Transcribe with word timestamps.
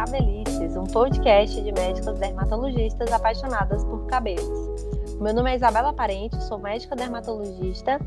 Cabelices, 0.00 0.78
um 0.78 0.84
podcast 0.84 1.60
de 1.60 1.72
médicas 1.72 2.18
dermatologistas 2.18 3.12
apaixonadas 3.12 3.84
por 3.84 4.06
cabelos. 4.06 4.86
Meu 5.20 5.34
nome 5.34 5.52
é 5.52 5.56
Isabela 5.56 5.92
Parente, 5.92 6.42
sou 6.44 6.58
médica 6.58 6.96
dermatologista 6.96 8.00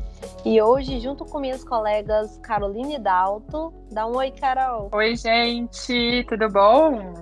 e 0.44 0.60
hoje, 0.60 0.98
junto 0.98 1.24
com 1.24 1.38
minhas 1.38 1.62
colegas 1.62 2.36
Caroline 2.38 2.98
Dalto, 2.98 3.72
dá 3.92 4.08
um 4.08 4.16
oi, 4.16 4.32
Carol. 4.32 4.88
Oi, 4.92 5.14
gente, 5.14 6.26
tudo 6.28 6.48
bom? 6.48 7.14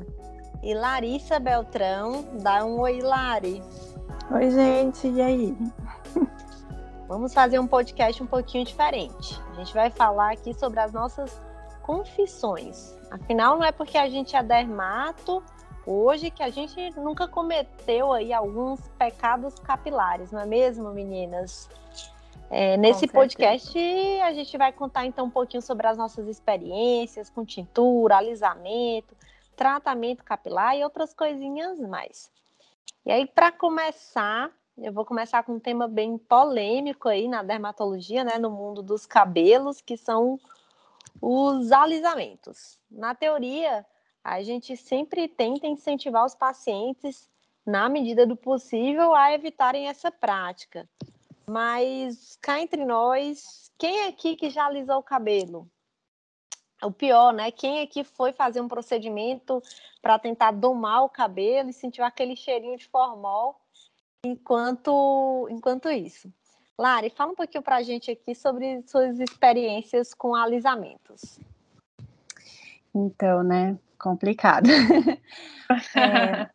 E 0.62 0.72
Larissa 0.72 1.38
Beltrão, 1.38 2.24
dá 2.40 2.64
um 2.64 2.80
oi, 2.80 3.02
Lari. 3.02 3.62
Oi, 4.30 4.50
gente, 4.50 5.06
e 5.06 5.20
aí? 5.20 5.56
Vamos 7.06 7.34
fazer 7.34 7.58
um 7.58 7.66
podcast 7.66 8.22
um 8.22 8.26
pouquinho 8.26 8.64
diferente. 8.64 9.38
A 9.50 9.56
gente 9.56 9.74
vai 9.74 9.90
falar 9.90 10.32
aqui 10.32 10.54
sobre 10.54 10.80
as 10.80 10.94
nossas 10.94 11.38
confissões. 11.82 12.96
Afinal, 13.10 13.56
não 13.56 13.64
é 13.64 13.72
porque 13.72 13.98
a 13.98 14.08
gente 14.08 14.34
é 14.34 14.42
dermato 14.42 15.42
hoje 15.86 16.30
que 16.30 16.42
a 16.42 16.50
gente 16.50 16.90
nunca 16.98 17.26
cometeu 17.26 18.12
aí 18.12 18.32
alguns 18.32 18.80
pecados 18.98 19.58
capilares, 19.58 20.30
não 20.30 20.40
é 20.40 20.46
mesmo, 20.46 20.90
meninas? 20.90 21.68
É, 22.50 22.76
nesse 22.76 23.06
podcast 23.08 23.78
a 24.20 24.32
gente 24.34 24.58
vai 24.58 24.72
contar 24.72 25.06
então 25.06 25.24
um 25.26 25.30
pouquinho 25.30 25.62
sobre 25.62 25.86
as 25.86 25.96
nossas 25.96 26.28
experiências 26.28 27.30
com 27.30 27.44
tintura, 27.44 28.18
alisamento, 28.18 29.16
tratamento 29.56 30.22
capilar 30.22 30.76
e 30.76 30.84
outras 30.84 31.14
coisinhas 31.14 31.80
mais. 31.80 32.30
E 33.04 33.10
aí, 33.10 33.26
para 33.26 33.50
começar, 33.50 34.50
eu 34.78 34.92
vou 34.92 35.04
começar 35.04 35.42
com 35.42 35.54
um 35.54 35.58
tema 35.58 35.88
bem 35.88 36.16
polêmico 36.16 37.08
aí 37.08 37.26
na 37.26 37.42
dermatologia, 37.42 38.22
né, 38.22 38.38
no 38.38 38.50
mundo 38.50 38.82
dos 38.82 39.06
cabelos, 39.06 39.80
que 39.80 39.96
são 39.96 40.38
os 41.22 41.70
alisamentos. 41.70 42.76
Na 42.90 43.14
teoria, 43.14 43.86
a 44.24 44.42
gente 44.42 44.76
sempre 44.76 45.28
tenta 45.28 45.68
incentivar 45.68 46.26
os 46.26 46.34
pacientes, 46.34 47.30
na 47.64 47.88
medida 47.88 48.26
do 48.26 48.36
possível, 48.36 49.14
a 49.14 49.32
evitarem 49.32 49.86
essa 49.86 50.10
prática. 50.10 50.88
Mas 51.46 52.36
cá 52.42 52.60
entre 52.60 52.84
nós, 52.84 53.70
quem 53.78 54.00
é 54.00 54.08
aqui 54.08 54.34
que 54.34 54.50
já 54.50 54.66
alisou 54.66 54.96
o 54.96 55.02
cabelo? 55.02 55.70
O 56.82 56.90
pior, 56.90 57.32
né? 57.32 57.52
Quem 57.52 57.80
aqui 57.80 58.00
é 58.00 58.04
foi 58.04 58.32
fazer 58.32 58.60
um 58.60 58.66
procedimento 58.66 59.62
para 60.00 60.18
tentar 60.18 60.50
domar 60.50 61.04
o 61.04 61.08
cabelo 61.08 61.70
e 61.70 61.72
sentiu 61.72 62.04
aquele 62.04 62.34
cheirinho 62.34 62.76
de 62.76 62.88
formol 62.88 63.60
enquanto, 64.24 65.46
enquanto 65.48 65.88
isso? 65.88 66.32
Lari, 66.78 67.10
fala 67.10 67.32
um 67.32 67.36
pouquinho 67.36 67.62
para 67.62 67.76
a 67.76 67.82
gente 67.82 68.10
aqui 68.10 68.34
sobre 68.34 68.82
suas 68.86 69.18
experiências 69.20 70.14
com 70.14 70.34
alisamentos. 70.34 71.38
Então, 72.94 73.42
né? 73.42 73.78
complicado. 74.02 74.68
é, 75.96 76.50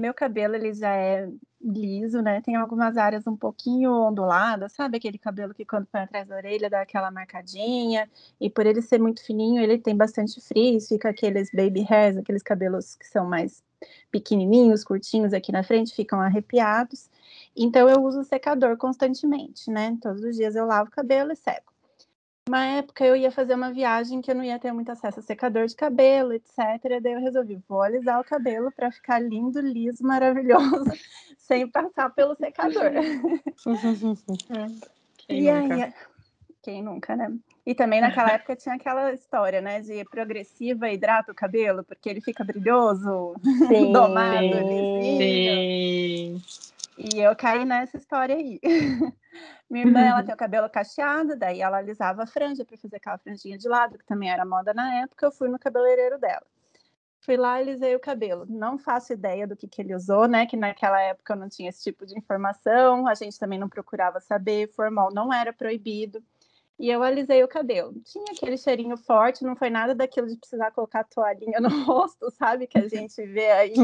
meu 0.00 0.14
cabelo 0.14 0.54
ele 0.54 0.72
já 0.72 0.94
é 0.94 1.28
liso, 1.60 2.22
né? 2.22 2.40
Tem 2.40 2.54
algumas 2.54 2.96
áreas 2.96 3.26
um 3.26 3.36
pouquinho 3.36 3.92
onduladas, 3.92 4.72
sabe 4.72 4.96
aquele 4.96 5.18
cabelo 5.18 5.52
que 5.52 5.64
quando 5.64 5.86
põe 5.86 6.02
atrás 6.02 6.28
da 6.28 6.36
orelha 6.36 6.70
dá 6.70 6.80
aquela 6.80 7.10
marcadinha. 7.10 8.08
E 8.40 8.48
por 8.48 8.64
ele 8.64 8.80
ser 8.80 9.00
muito 9.00 9.24
fininho, 9.24 9.60
ele 9.60 9.78
tem 9.78 9.96
bastante 9.96 10.40
frizz, 10.40 10.88
fica 10.88 11.10
aqueles 11.10 11.50
baby 11.52 11.84
hairs, 11.88 12.16
aqueles 12.16 12.42
cabelos 12.42 12.94
que 12.94 13.06
são 13.06 13.26
mais 13.26 13.62
pequenininhos, 14.12 14.84
curtinhos 14.84 15.32
aqui 15.32 15.50
na 15.50 15.64
frente, 15.64 15.94
ficam 15.94 16.20
arrepiados. 16.20 17.10
Então 17.56 17.88
eu 17.88 18.02
uso 18.02 18.24
secador 18.24 18.76
constantemente, 18.76 19.70
né? 19.70 19.96
Todos 20.00 20.22
os 20.22 20.36
dias 20.36 20.56
eu 20.56 20.66
lavo 20.66 20.88
o 20.88 20.92
cabelo 20.92 21.32
e 21.32 21.36
seco. 21.36 21.72
Uma 22.48 22.64
época 22.64 23.04
eu 23.04 23.14
ia 23.14 23.30
fazer 23.30 23.54
uma 23.54 23.72
viagem 23.72 24.20
que 24.20 24.28
eu 24.30 24.34
não 24.34 24.42
ia 24.42 24.58
ter 24.58 24.72
muito 24.72 24.90
acesso 24.90 25.20
a 25.20 25.22
secador 25.22 25.66
de 25.66 25.76
cabelo, 25.76 26.32
etc. 26.32 27.00
Daí 27.00 27.12
eu 27.12 27.20
resolvi, 27.20 27.62
vou 27.68 27.82
alisar 27.82 28.20
o 28.20 28.24
cabelo 28.24 28.72
para 28.72 28.90
ficar 28.90 29.20
lindo, 29.20 29.60
liso, 29.60 30.02
maravilhoso, 30.04 30.90
sem 31.38 31.68
passar 31.68 32.10
pelo 32.10 32.34
secador. 32.34 32.90
Quem 35.18 35.38
e 35.38 35.52
nunca? 35.52 35.74
aí, 35.74 35.92
quem 36.62 36.82
nunca, 36.82 37.16
né? 37.16 37.32
E 37.64 37.74
também 37.74 38.00
naquela 38.00 38.30
época 38.34 38.56
tinha 38.56 38.74
aquela 38.74 39.12
história, 39.12 39.60
né, 39.60 39.80
de 39.80 40.04
progressiva 40.04 40.90
hidrata 40.90 41.30
o 41.30 41.34
cabelo, 41.34 41.84
porque 41.84 42.08
ele 42.08 42.20
fica 42.20 42.42
brilhoso, 42.44 43.34
sim, 43.68 43.92
domado, 43.92 44.58
lisinho. 44.58 45.16
Sim. 45.18 46.42
E 46.98 47.20
eu 47.20 47.34
caí 47.34 47.64
nessa 47.64 47.96
história 47.96 48.36
aí. 48.36 48.60
Minha 49.70 49.86
irmã, 49.86 50.00
ela 50.00 50.22
tem 50.22 50.34
o 50.34 50.36
cabelo 50.36 50.68
cacheado, 50.68 51.36
daí 51.36 51.62
ela 51.62 51.78
alisava 51.78 52.24
a 52.24 52.26
franja 52.26 52.64
para 52.64 52.76
fazer 52.76 52.96
aquela 52.96 53.18
franjinha 53.18 53.56
de 53.56 53.66
lado, 53.68 53.98
que 53.98 54.04
também 54.04 54.30
era 54.30 54.44
moda 54.44 54.74
na 54.74 55.02
época. 55.02 55.26
Eu 55.26 55.32
fui 55.32 55.48
no 55.48 55.58
cabeleireiro 55.58 56.18
dela. 56.18 56.44
Fui 57.20 57.36
lá 57.36 57.58
e 57.58 57.62
alisei 57.62 57.94
o 57.94 58.00
cabelo. 58.00 58.44
Não 58.48 58.76
faço 58.76 59.12
ideia 59.12 59.46
do 59.46 59.56
que, 59.56 59.68
que 59.68 59.80
ele 59.80 59.94
usou, 59.94 60.26
né? 60.26 60.44
Que 60.44 60.56
naquela 60.56 61.00
época 61.00 61.32
eu 61.32 61.38
não 61.38 61.48
tinha 61.48 61.70
esse 61.70 61.82
tipo 61.82 62.04
de 62.04 62.18
informação. 62.18 63.06
A 63.06 63.14
gente 63.14 63.38
também 63.38 63.58
não 63.58 63.68
procurava 63.68 64.20
saber. 64.20 64.68
Formal 64.74 65.10
não 65.14 65.32
era 65.32 65.52
proibido. 65.52 66.22
E 66.78 66.90
eu 66.90 67.02
alisei 67.02 67.44
o 67.44 67.48
cabelo. 67.48 67.94
Tinha 68.04 68.32
aquele 68.32 68.58
cheirinho 68.58 68.96
forte, 68.96 69.44
não 69.44 69.54
foi 69.54 69.70
nada 69.70 69.94
daquilo 69.94 70.26
de 70.26 70.36
precisar 70.36 70.72
colocar 70.72 71.04
toalhinha 71.04 71.60
no 71.62 71.84
rosto, 71.84 72.28
sabe? 72.32 72.66
Que 72.66 72.78
a 72.78 72.88
gente 72.88 73.24
vê 73.24 73.52
aí 73.52 73.74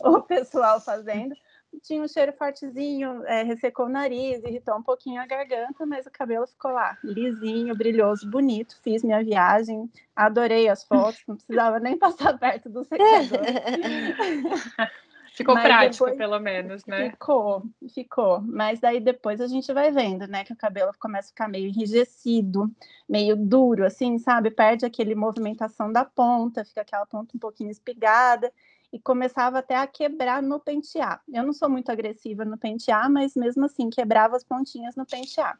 o 0.00 0.20
pessoal 0.22 0.80
fazendo 0.80 1.36
tinha 1.80 2.02
um 2.02 2.08
cheiro 2.08 2.32
fortezinho, 2.32 3.24
é, 3.26 3.42
ressecou 3.42 3.86
o 3.86 3.88
nariz, 3.88 4.42
irritou 4.44 4.76
um 4.76 4.82
pouquinho 4.82 5.20
a 5.20 5.26
garganta, 5.26 5.86
mas 5.86 6.06
o 6.06 6.10
cabelo 6.10 6.46
ficou 6.46 6.70
lá, 6.72 6.96
lisinho, 7.02 7.74
brilhoso, 7.74 8.30
bonito. 8.30 8.78
Fiz 8.82 9.02
minha 9.02 9.22
viagem, 9.22 9.90
adorei 10.14 10.68
as 10.68 10.84
fotos, 10.84 11.22
não 11.26 11.36
precisava 11.36 11.80
nem 11.80 11.96
passar 11.98 12.38
perto 12.38 12.68
do 12.68 12.84
secador. 12.84 13.40
Ficou 15.34 15.54
mas 15.54 15.64
prático, 15.64 16.04
depois, 16.04 16.18
pelo 16.18 16.38
menos, 16.38 16.84
né? 16.84 17.10
Ficou, 17.10 17.62
ficou. 17.94 18.42
Mas 18.42 18.80
daí 18.80 19.00
depois 19.00 19.40
a 19.40 19.46
gente 19.46 19.72
vai 19.72 19.90
vendo, 19.90 20.26
né? 20.26 20.44
Que 20.44 20.52
o 20.52 20.56
cabelo 20.56 20.92
começa 21.00 21.28
a 21.28 21.30
ficar 21.30 21.48
meio 21.48 21.68
enrijecido, 21.68 22.70
meio 23.08 23.34
duro, 23.34 23.86
assim, 23.86 24.18
sabe? 24.18 24.50
Perde 24.50 24.84
aquele 24.84 25.14
movimentação 25.14 25.90
da 25.90 26.04
ponta, 26.04 26.66
fica 26.66 26.82
aquela 26.82 27.06
ponta 27.06 27.34
um 27.34 27.40
pouquinho 27.40 27.70
espigada 27.70 28.52
e 28.92 28.98
começava 28.98 29.58
até 29.58 29.76
a 29.76 29.86
quebrar 29.86 30.42
no 30.42 30.60
pentear. 30.60 31.22
Eu 31.32 31.42
não 31.42 31.52
sou 31.52 31.68
muito 31.68 31.90
agressiva 31.90 32.44
no 32.44 32.58
pentear, 32.58 33.10
mas 33.10 33.34
mesmo 33.34 33.64
assim 33.64 33.88
quebrava 33.88 34.36
as 34.36 34.44
pontinhas 34.44 34.94
no 34.94 35.06
pentear. 35.06 35.58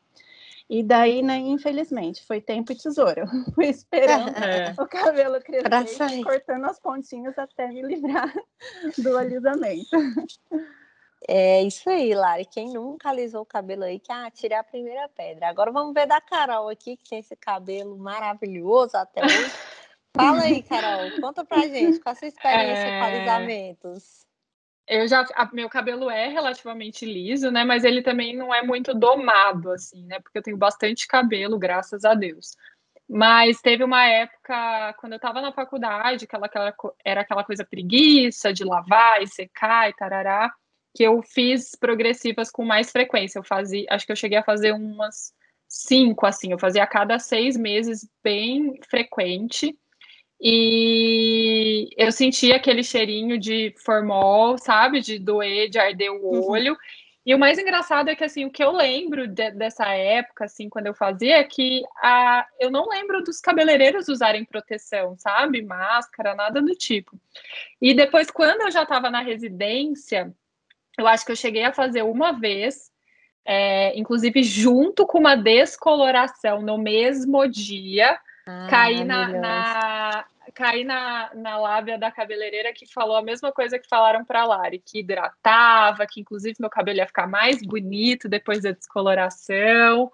E 0.69 0.83
daí, 0.83 1.23
né, 1.23 1.37
infelizmente, 1.37 2.25
foi 2.25 2.41
tempo 2.41 2.73
e 2.73 2.77
tesoura. 2.77 3.27
Fui 3.55 3.67
esperando 3.67 4.29
é. 4.37 4.75
o 4.79 4.87
cabelo 4.87 5.41
crescer, 5.41 6.23
cortando 6.23 6.65
as 6.67 6.79
pontinhas 6.79 7.39
até 7.39 7.69
me 7.69 7.83
livrar 7.83 8.33
do 8.99 9.17
alisamento. 9.17 9.97
É 11.29 11.63
isso 11.63 11.89
aí, 11.89 12.15
Lari. 12.15 12.45
Quem 12.47 12.73
nunca 12.73 13.11
alisou 13.11 13.43
o 13.43 13.47
cabelo 13.47 13.85
aí, 13.85 13.99
que 13.99 14.11
ah, 14.11 14.31
tirei 14.31 14.57
a 14.57 14.65
primeira 14.65 15.09
pedra. 15.09 15.49
Agora 15.49 15.71
vamos 15.71 15.95
ver 15.95 16.07
da 16.07 16.21
Carol 16.21 16.69
aqui, 16.69 16.97
que 16.97 17.09
tem 17.09 17.21
esse 17.21 17.37
cabelo 17.37 17.97
maravilhoso 17.97 18.97
até 18.97 19.25
hoje. 19.25 19.53
Fala 20.15 20.43
aí, 20.43 20.63
Carol, 20.63 21.21
conta 21.21 21.45
pra 21.45 21.61
gente 21.61 21.99
qual 22.01 22.13
a 22.13 22.17
sua 22.17 22.29
experiência 22.29 22.85
é... 22.85 22.99
com 22.99 23.05
alisamentos. 23.07 24.27
Eu 24.87 25.09
já, 25.09 25.25
a, 25.35 25.49
meu 25.53 25.71
cabelo 25.71 26.11
é 26.11 26.29
relativamente 26.29 27.07
liso, 27.07 27.51
né? 27.51 27.65
Mas 27.65 27.85
ele 27.85 28.03
também 28.03 28.37
não 28.37 28.53
é 28.53 28.63
muito 28.63 28.93
domado, 28.93 29.71
assim, 29.71 30.05
né? 30.05 30.21
Porque 30.21 30.39
eu 30.39 30.43
tenho 30.43 30.57
bastante 30.57 31.07
cabelo, 31.07 31.59
graças 31.59 32.05
a 32.05 32.15
Deus. 32.15 32.57
Mas 33.09 33.61
teve 33.61 33.85
uma 33.85 34.05
época, 34.07 34.95
quando 34.99 35.13
eu 35.13 35.17
estava 35.17 35.41
na 35.41 35.53
faculdade, 35.53 36.27
que 36.27 36.35
ela, 36.35 36.47
aquela, 36.47 36.75
era 37.05 37.21
aquela 37.21 37.45
coisa 37.45 37.65
preguiça 37.65 38.53
de 38.53 38.65
lavar 38.65 39.23
e 39.23 39.27
secar 39.27 39.89
e 39.89 39.95
tarará, 39.95 40.53
que 40.95 41.03
eu 41.03 41.23
fiz 41.23 41.75
progressivas 41.79 42.51
com 42.51 42.65
mais 42.65 42.91
frequência. 42.91 43.39
Eu 43.39 43.45
fazia, 43.45 43.87
acho 43.91 44.05
que 44.05 44.13
eu 44.13 44.17
cheguei 44.17 44.39
a 44.39 44.45
fazer 44.45 44.73
umas 44.73 45.33
cinco, 45.69 46.27
assim, 46.27 46.53
eu 46.53 46.59
fazia 46.59 46.83
a 46.83 46.87
cada 46.87 47.19
seis 47.19 47.57
meses, 47.57 48.07
bem 48.23 48.79
frequente. 48.89 49.79
E 50.45 51.89
eu 51.97 52.11
senti 52.11 52.53
aquele 52.53 52.83
cheirinho 52.83 53.39
de 53.39 53.73
formol, 53.79 54.59
sabe? 54.59 55.01
De 55.01 55.17
doer, 55.17 55.69
de 55.69 55.79
arder 55.79 56.11
o 56.11 56.17
uhum. 56.17 56.51
olho. 56.51 56.73
Uhum. 56.73 56.79
E 57.25 57.33
o 57.33 57.39
mais 57.39 57.57
engraçado 57.57 58.09
é 58.09 58.17
que, 58.17 58.25
assim, 58.25 58.45
o 58.45 58.51
que 58.51 58.65
eu 58.65 58.73
lembro 58.73 59.29
de, 59.29 59.53
dessa 59.53 59.87
época, 59.95 60.47
assim, 60.47 60.69
quando 60.69 60.89
eu 60.89 60.95
fazia, 60.95 61.37
é 61.37 61.45
que 61.45 61.85
a, 62.03 62.45
eu 62.59 62.73
não 62.73 62.89
lembro 62.89 63.23
dos 63.23 63.41
cabeleireiros 63.41 64.09
usarem 64.09 64.45
proteção, 64.45 65.17
sabe? 65.17 65.63
Máscara, 65.63 66.35
nada 66.35 66.61
do 66.61 66.75
tipo. 66.75 67.17
E 67.81 67.95
depois, 67.95 68.29
quando 68.29 68.63
eu 68.63 68.71
já 68.73 68.83
estava 68.83 69.09
na 69.09 69.21
residência, 69.21 70.35
eu 70.99 71.07
acho 71.07 71.25
que 71.25 71.31
eu 71.31 71.37
cheguei 71.37 71.63
a 71.63 71.73
fazer 71.73 72.03
uma 72.03 72.33
vez, 72.33 72.91
é, 73.45 73.97
inclusive 73.97 74.43
junto 74.43 75.07
com 75.07 75.21
uma 75.21 75.37
descoloração 75.37 76.61
no 76.63 76.77
mesmo 76.77 77.47
dia, 77.47 78.19
ah, 78.47 78.67
caí 78.69 79.05
na, 79.05 79.29
na, 79.29 80.25
caí 80.55 80.85
na, 80.85 81.31
na 81.35 81.59
lábia 81.59 81.99
da 81.99 82.11
cabeleireira 82.11 82.73
que 82.73 82.87
falou 82.87 83.17
a 83.17 83.23
mesma 83.23 83.53
coisa 83.53 83.79
que 83.79 83.89
falaram 83.89 84.25
para 84.25 84.45
Lari, 84.45 84.83
que 84.85 85.01
hidratava, 85.01 86.07
que 86.07 86.21
inclusive 86.21 86.57
meu 86.59 86.71
cabelo 86.71 86.99
ia 86.99 87.07
ficar 87.07 87.27
mais 87.27 87.63
bonito 87.63 88.29
depois 88.29 88.63
da 88.63 88.73
descoloração. 88.73 90.11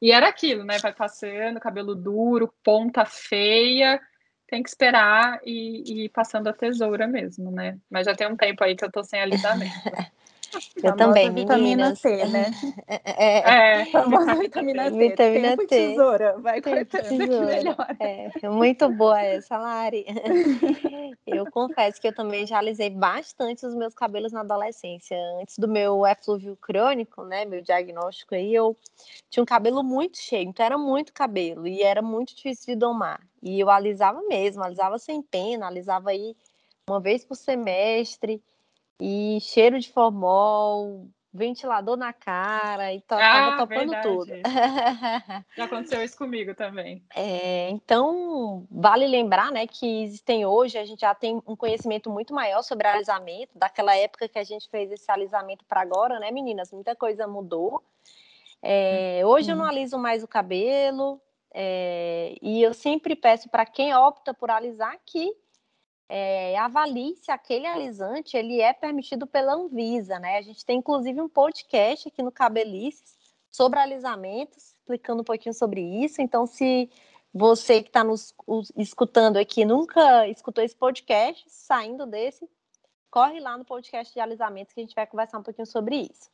E 0.00 0.12
era 0.12 0.28
aquilo, 0.28 0.62
né? 0.64 0.78
Vai 0.78 0.92
passando, 0.92 1.60
cabelo 1.60 1.94
duro, 1.94 2.52
ponta 2.62 3.04
feia. 3.04 4.00
tem 4.46 4.62
que 4.62 4.68
esperar 4.68 5.40
e, 5.44 5.82
e 5.86 6.04
ir 6.04 6.08
passando 6.10 6.48
a 6.48 6.52
tesoura 6.52 7.06
mesmo, 7.06 7.50
né? 7.50 7.78
Mas 7.90 8.06
já 8.06 8.14
tem 8.14 8.28
um 8.28 8.36
tempo 8.36 8.62
aí 8.62 8.76
que 8.76 8.84
eu 8.84 8.92
tô 8.92 9.02
sem 9.02 9.20
alisamento. 9.20 9.72
Eu 10.82 10.92
a 10.92 10.96
também, 10.96 11.32
vitamina 11.32 11.94
C, 11.94 12.24
né? 12.26 12.50
É, 12.88 13.40
é. 13.40 13.96
A 13.96 14.34
vitamina 14.34 14.90
C. 14.90 14.96
Vitamina 14.96 15.48
Tempo 15.56 15.66
T. 15.66 15.66
tesoura, 15.66 16.38
vai 16.38 16.60
Tempo 16.60 16.90
cortando 16.90 17.18
tesoura. 17.18 17.46
melhor. 17.46 17.96
É, 17.98 18.48
muito 18.48 18.88
boa 18.90 19.20
essa, 19.20 19.56
Lari. 19.58 20.06
Eu 21.26 21.50
confesso 21.50 22.00
que 22.00 22.06
eu 22.06 22.14
também 22.14 22.46
já 22.46 22.58
alisei 22.58 22.88
bastante 22.88 23.66
os 23.66 23.74
meus 23.74 23.94
cabelos 23.94 24.32
na 24.32 24.40
adolescência. 24.40 25.16
Antes 25.40 25.58
do 25.58 25.66
meu 25.66 26.06
eflúvio 26.06 26.56
crônico, 26.56 27.24
né, 27.24 27.44
meu 27.44 27.60
diagnóstico 27.60 28.34
aí, 28.34 28.54
eu 28.54 28.76
tinha 29.28 29.42
um 29.42 29.46
cabelo 29.46 29.82
muito 29.82 30.18
cheio, 30.18 30.48
então 30.48 30.64
era 30.64 30.78
muito 30.78 31.12
cabelo 31.12 31.66
e 31.66 31.82
era 31.82 32.00
muito 32.00 32.34
difícil 32.34 32.74
de 32.74 32.76
domar. 32.76 33.20
E 33.42 33.58
eu 33.58 33.68
alisava 33.68 34.22
mesmo, 34.22 34.62
alisava 34.62 34.98
sem 34.98 35.20
pena, 35.20 35.66
alisava 35.66 36.10
aí 36.10 36.36
uma 36.88 37.00
vez 37.00 37.24
por 37.24 37.34
semestre 37.34 38.40
e 39.00 39.38
cheiro 39.40 39.78
de 39.78 39.90
formol, 39.92 41.08
ventilador 41.36 41.96
na 41.96 42.12
cara 42.12 42.92
e 42.92 43.00
to 43.00 43.08
tava 43.08 43.54
ah, 43.54 43.56
topando 43.58 43.90
verdade. 43.90 44.08
tudo. 44.08 44.32
Já 45.56 45.64
aconteceu 45.64 46.02
isso 46.02 46.16
comigo 46.16 46.54
também. 46.54 47.04
É, 47.14 47.70
então, 47.70 48.66
vale 48.70 49.06
lembrar, 49.06 49.50
né, 49.50 49.66
que 49.66 50.04
existem 50.04 50.46
hoje, 50.46 50.78
a 50.78 50.84
gente 50.84 51.00
já 51.00 51.14
tem 51.14 51.42
um 51.46 51.56
conhecimento 51.56 52.10
muito 52.10 52.32
maior 52.32 52.62
sobre 52.62 52.86
alisamento, 52.86 53.58
daquela 53.58 53.96
época 53.96 54.28
que 54.28 54.38
a 54.38 54.44
gente 54.44 54.68
fez 54.68 54.90
esse 54.92 55.10
alisamento 55.10 55.64
para 55.64 55.80
agora, 55.80 56.18
né, 56.18 56.30
meninas? 56.30 56.72
Muita 56.72 56.94
coisa 56.94 57.26
mudou. 57.26 57.82
É, 58.62 59.22
hoje 59.24 59.50
eu 59.50 59.56
não 59.56 59.64
aliso 59.64 59.98
mais 59.98 60.22
o 60.22 60.28
cabelo, 60.28 61.20
é, 61.52 62.36
e 62.42 62.62
eu 62.62 62.74
sempre 62.74 63.16
peço 63.16 63.48
para 63.48 63.64
quem 63.64 63.94
opta 63.94 64.34
por 64.34 64.50
alisar 64.50 64.96
que 65.04 65.34
é, 66.08 66.56
avalie 66.58 67.16
se 67.16 67.30
aquele 67.30 67.66
alisante 67.66 68.36
ele 68.36 68.60
é 68.60 68.72
permitido 68.72 69.26
pela 69.26 69.54
Anvisa, 69.54 70.18
né? 70.18 70.38
A 70.38 70.42
gente 70.42 70.64
tem 70.64 70.78
inclusive 70.78 71.20
um 71.20 71.28
podcast 71.28 72.08
aqui 72.08 72.22
no 72.22 72.30
Cabelices 72.30 73.16
sobre 73.50 73.78
alisamentos, 73.78 74.74
explicando 74.74 75.22
um 75.22 75.24
pouquinho 75.24 75.54
sobre 75.54 75.80
isso. 75.80 76.20
Então, 76.20 76.46
se 76.46 76.90
você 77.32 77.82
que 77.82 77.88
está 77.88 78.04
nos 78.04 78.34
escutando 78.76 79.36
aqui 79.36 79.64
nunca 79.64 80.26
escutou 80.28 80.62
esse 80.62 80.76
podcast, 80.76 81.44
saindo 81.48 82.06
desse, 82.06 82.48
corre 83.10 83.40
lá 83.40 83.58
no 83.58 83.64
podcast 83.64 84.12
de 84.12 84.20
alisamentos 84.20 84.72
que 84.72 84.80
a 84.80 84.82
gente 84.82 84.94
vai 84.94 85.06
conversar 85.06 85.38
um 85.38 85.42
pouquinho 85.42 85.66
sobre 85.66 85.96
isso. 85.96 86.30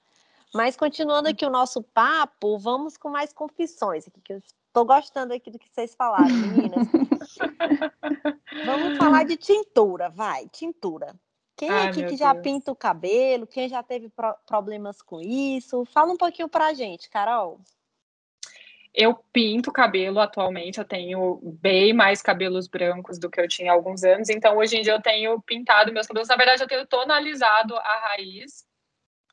Mas 0.54 0.76
continuando 0.76 1.28
aqui 1.28 1.46
o 1.46 1.50
nosso 1.50 1.82
papo, 1.82 2.58
vamos 2.58 2.96
com 2.96 3.08
mais 3.08 3.32
confissões 3.32 4.06
aqui, 4.06 4.20
que 4.20 4.34
eu 4.34 4.38
estou 4.38 4.84
gostando 4.84 5.32
aqui 5.32 5.50
do 5.50 5.58
que 5.58 5.68
vocês 5.70 5.94
falaram, 5.94 6.34
meninas. 6.34 6.88
Vamos 8.66 8.98
falar 8.98 9.24
de 9.24 9.36
tintura, 9.36 10.10
vai, 10.10 10.46
tintura. 10.48 11.14
Quem 11.56 11.70
Ai, 11.70 11.88
aqui 11.88 12.04
que 12.04 12.16
já 12.16 12.34
pinta 12.34 12.70
o 12.70 12.76
cabelo? 12.76 13.46
Quem 13.46 13.68
já 13.68 13.82
teve 13.82 14.10
pro 14.10 14.34
problemas 14.46 15.00
com 15.00 15.20
isso? 15.20 15.84
Fala 15.86 16.12
um 16.12 16.16
pouquinho 16.16 16.48
pra 16.48 16.74
gente, 16.74 17.08
Carol. 17.08 17.60
Eu 18.94 19.14
pinto 19.32 19.70
o 19.70 19.72
cabelo 19.72 20.20
atualmente, 20.20 20.78
eu 20.78 20.84
tenho 20.84 21.40
bem 21.42 21.94
mais 21.94 22.20
cabelos 22.20 22.68
brancos 22.68 23.18
do 23.18 23.30
que 23.30 23.40
eu 23.40 23.48
tinha 23.48 23.72
há 23.72 23.74
alguns 23.74 24.04
anos, 24.04 24.28
então 24.28 24.58
hoje 24.58 24.76
em 24.76 24.82
dia 24.82 24.92
eu 24.92 25.00
tenho 25.00 25.40
pintado 25.40 25.92
meus 25.92 26.06
cabelos. 26.06 26.28
Na 26.28 26.36
verdade, 26.36 26.62
eu 26.62 26.68
tenho 26.68 26.86
tonalizado 26.86 27.74
a 27.76 28.08
raiz 28.08 28.66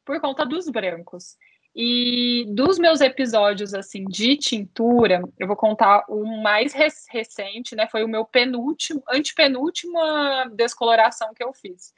por 0.06 0.20
conta 0.20 0.46
dos 0.46 0.70
brancos. 0.70 1.38
E 1.76 2.46
dos 2.50 2.80
meus 2.80 3.00
episódios 3.00 3.74
assim 3.74 4.04
de 4.06 4.36
tintura, 4.36 5.22
eu 5.38 5.48
vou 5.48 5.56
contar 5.56 6.04
o 6.10 6.42
mais 6.42 6.74
recente, 6.74 7.76
né? 7.76 7.88
Foi 7.88 8.04
o 8.04 8.08
meu 8.08 8.26
penúltimo, 8.26 9.04
antepenúltima 9.10 10.52
descoloração 10.56 11.34
que 11.34 11.44
eu 11.44 11.54
fiz. 11.54 11.94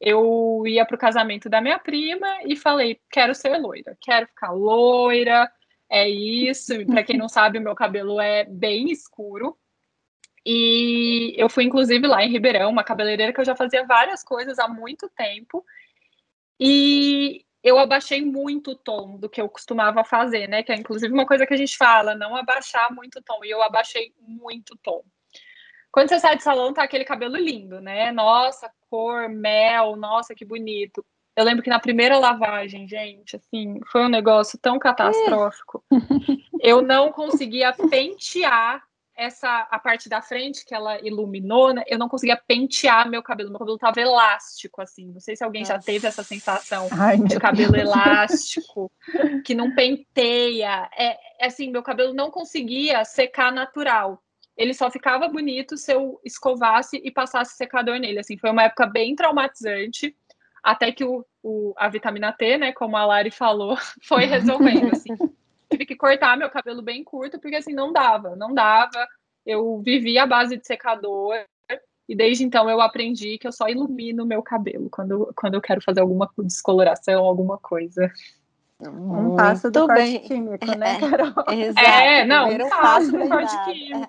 Eu 0.00 0.62
ia 0.66 0.84
para 0.84 0.96
o 0.96 0.98
casamento 0.98 1.48
da 1.48 1.60
minha 1.60 1.78
prima 1.78 2.42
e 2.44 2.54
falei: 2.54 3.00
quero 3.10 3.34
ser 3.34 3.56
loira, 3.56 3.96
quero 4.00 4.26
ficar 4.26 4.52
loira, 4.52 5.50
é 5.90 6.08
isso. 6.08 6.84
Para 6.86 7.02
quem 7.02 7.16
não 7.16 7.28
sabe, 7.30 7.58
o 7.58 7.62
meu 7.62 7.74
cabelo 7.74 8.20
é 8.20 8.44
bem 8.44 8.90
escuro. 8.90 9.56
E 10.46 11.34
eu 11.38 11.48
fui, 11.48 11.64
inclusive, 11.64 12.06
lá 12.06 12.22
em 12.22 12.30
Ribeirão, 12.30 12.70
uma 12.70 12.84
cabeleireira 12.84 13.32
que 13.32 13.40
eu 13.40 13.44
já 13.44 13.56
fazia 13.56 13.86
várias 13.86 14.22
coisas 14.22 14.58
há 14.58 14.68
muito 14.68 15.08
tempo. 15.16 15.64
E 16.58 17.44
eu 17.62 17.78
abaixei 17.78 18.22
muito 18.22 18.72
o 18.72 18.76
tom 18.76 19.16
do 19.16 19.28
que 19.28 19.40
eu 19.40 19.48
costumava 19.48 20.04
fazer, 20.04 20.46
né? 20.48 20.62
Que 20.62 20.72
é 20.72 20.76
inclusive 20.76 21.12
uma 21.12 21.26
coisa 21.26 21.46
que 21.46 21.54
a 21.54 21.56
gente 21.56 21.76
fala, 21.76 22.14
não 22.14 22.36
abaixar 22.36 22.92
muito 22.94 23.18
o 23.18 23.22
tom. 23.22 23.44
E 23.44 23.50
eu 23.50 23.62
abaixei 23.62 24.12
muito 24.20 24.74
o 24.74 24.78
tom. 24.78 25.02
Quando 25.90 26.08
você 26.08 26.18
sai 26.18 26.36
de 26.36 26.42
salão, 26.42 26.74
tá 26.74 26.82
aquele 26.82 27.04
cabelo 27.04 27.36
lindo, 27.36 27.80
né? 27.80 28.10
Nossa, 28.12 28.70
cor, 28.90 29.28
mel, 29.28 29.96
nossa, 29.96 30.34
que 30.34 30.44
bonito. 30.44 31.04
Eu 31.36 31.44
lembro 31.44 31.62
que 31.62 31.70
na 31.70 31.80
primeira 31.80 32.18
lavagem, 32.18 32.86
gente, 32.86 33.36
assim, 33.36 33.80
foi 33.90 34.04
um 34.04 34.08
negócio 34.08 34.58
tão 34.58 34.78
catastrófico. 34.78 35.84
Eu 36.60 36.82
não 36.82 37.10
conseguia 37.10 37.72
pentear 37.72 38.82
essa 39.16 39.68
a 39.70 39.78
parte 39.78 40.08
da 40.08 40.20
frente 40.20 40.64
que 40.64 40.74
ela 40.74 41.00
iluminou, 41.00 41.72
né, 41.72 41.82
eu 41.86 41.98
não 41.98 42.08
conseguia 42.08 42.36
pentear 42.36 43.08
meu 43.08 43.22
cabelo. 43.22 43.50
Meu 43.50 43.58
cabelo 43.58 43.78
tava 43.78 44.00
elástico, 44.00 44.80
assim. 44.80 45.12
Não 45.12 45.20
sei 45.20 45.36
se 45.36 45.44
alguém 45.44 45.62
Nossa. 45.62 45.74
já 45.74 45.78
teve 45.78 46.06
essa 46.06 46.22
sensação 46.22 46.88
Ai, 46.90 47.18
de 47.18 47.38
cabelo 47.38 47.72
Deus. 47.72 47.88
elástico, 47.88 48.90
que 49.44 49.54
não 49.54 49.74
penteia. 49.74 50.88
É, 50.96 51.16
é, 51.40 51.46
assim, 51.46 51.70
meu 51.70 51.82
cabelo 51.82 52.12
não 52.12 52.30
conseguia 52.30 53.04
secar 53.04 53.52
natural. 53.52 54.22
Ele 54.56 54.74
só 54.74 54.90
ficava 54.90 55.28
bonito 55.28 55.76
se 55.76 55.92
eu 55.92 56.20
escovasse 56.24 57.00
e 57.02 57.10
passasse 57.10 57.56
secador 57.56 57.98
nele. 57.98 58.20
Assim, 58.20 58.36
foi 58.36 58.50
uma 58.50 58.64
época 58.64 58.86
bem 58.86 59.14
traumatizante, 59.14 60.16
até 60.62 60.92
que 60.92 61.04
o, 61.04 61.24
o 61.42 61.74
a 61.76 61.88
vitamina 61.88 62.32
T, 62.32 62.58
né, 62.58 62.72
como 62.72 62.96
a 62.96 63.04
Lari 63.04 63.30
falou, 63.30 63.76
foi 64.02 64.24
resolvendo. 64.24 64.92
Assim 64.92 65.16
tive 65.74 65.86
que 65.86 65.96
cortar 65.96 66.36
meu 66.36 66.48
cabelo 66.48 66.82
bem 66.82 67.02
curto, 67.02 67.38
porque 67.38 67.56
assim, 67.56 67.72
não 67.72 67.92
dava, 67.92 68.36
não 68.36 68.54
dava. 68.54 69.06
Eu 69.44 69.80
vivia 69.84 70.22
à 70.22 70.26
base 70.26 70.56
de 70.56 70.66
secador, 70.66 71.34
e 72.08 72.14
desde 72.14 72.44
então 72.44 72.68
eu 72.68 72.80
aprendi 72.80 73.38
que 73.38 73.46
eu 73.46 73.52
só 73.52 73.68
ilumino 73.68 74.26
meu 74.26 74.42
cabelo 74.42 74.88
quando, 74.90 75.32
quando 75.36 75.54
eu 75.54 75.60
quero 75.60 75.80
fazer 75.80 76.00
alguma 76.00 76.30
descoloração, 76.38 77.24
alguma 77.24 77.58
coisa. 77.58 78.10
Um 78.80 79.36
passo 79.36 79.70
do 79.70 79.86
bem. 79.86 80.12
corte 80.12 80.28
químico, 80.28 80.66
né, 80.76 81.00
Carol? 81.00 81.32
Exato. 81.56 81.86
É, 81.86 82.24
não, 82.24 82.48
um 82.50 82.68
passo 82.68 83.12
do 83.12 83.28
corte 83.28 83.64
químico. 83.64 84.08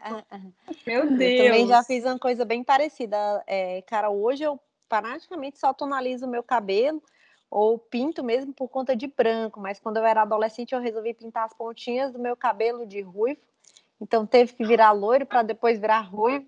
Meu 0.86 1.18
Deus. 1.18 1.40
Eu 1.40 1.46
também 1.46 1.68
já 1.68 1.84
fiz 1.84 2.04
uma 2.04 2.20
coisa 2.20 2.44
bem 2.44 2.64
parecida. 2.64 3.44
É, 3.48 3.82
cara, 3.84 4.10
hoje 4.10 4.44
eu 4.44 4.60
praticamente 4.90 5.60
só 5.60 5.74
tonalizo 5.74 6.26
o 6.26 6.30
meu 6.30 6.44
cabelo 6.44 7.02
ou 7.50 7.78
pinto 7.78 8.24
mesmo 8.24 8.54
por 8.54 8.68
conta 8.68 8.96
de 8.96 9.08
branco, 9.08 9.60
mas 9.60 9.80
quando 9.80 9.98
eu 9.98 10.06
era 10.06 10.22
adolescente 10.22 10.74
eu 10.74 10.82
resolvi 10.82 11.14
pintar 11.14 11.46
as 11.46 11.54
pontinhas 11.54 12.12
do 12.12 12.20
meu 12.20 12.36
cabelo 12.36 12.86
de 12.86 13.02
ruivo, 13.02 13.40
então 14.00 14.26
teve 14.26 14.54
que 14.54 14.66
virar 14.66 14.92
loiro 14.92 15.26
para 15.26 15.44
depois 15.44 15.80
virar 15.80 16.02
ruivo. 16.02 16.46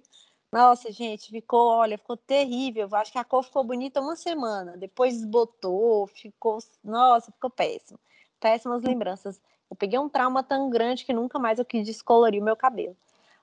Nossa, 0.52 0.92
gente, 0.92 1.30
ficou, 1.30 1.70
olha, 1.70 1.98
ficou 1.98 2.16
terrível. 2.16 2.88
Acho 2.94 3.12
que 3.12 3.18
a 3.18 3.24
cor 3.24 3.44
ficou 3.44 3.64
bonita 3.64 4.02
uma 4.02 4.16
semana, 4.16 4.78
depois 4.78 5.14
desbotou, 5.14 6.08
ficou, 6.08 6.60
nossa, 6.84 7.32
ficou 7.32 7.50
péssimo. 7.50 8.00
Péssimas 8.40 8.82
lembranças. 8.82 9.42
Eu 9.70 9.76
peguei 9.76 10.00
um 10.00 10.08
trauma 10.08 10.44
tão 10.44 10.70
grande 10.70 11.06
que 11.06 11.14
nunca 11.14 11.38
mais 11.38 11.60
eu 11.60 11.66
quis 11.66 11.86
descolorir 11.86 12.42
o 12.42 12.46
meu 12.46 12.56
cabelo. 12.56 12.96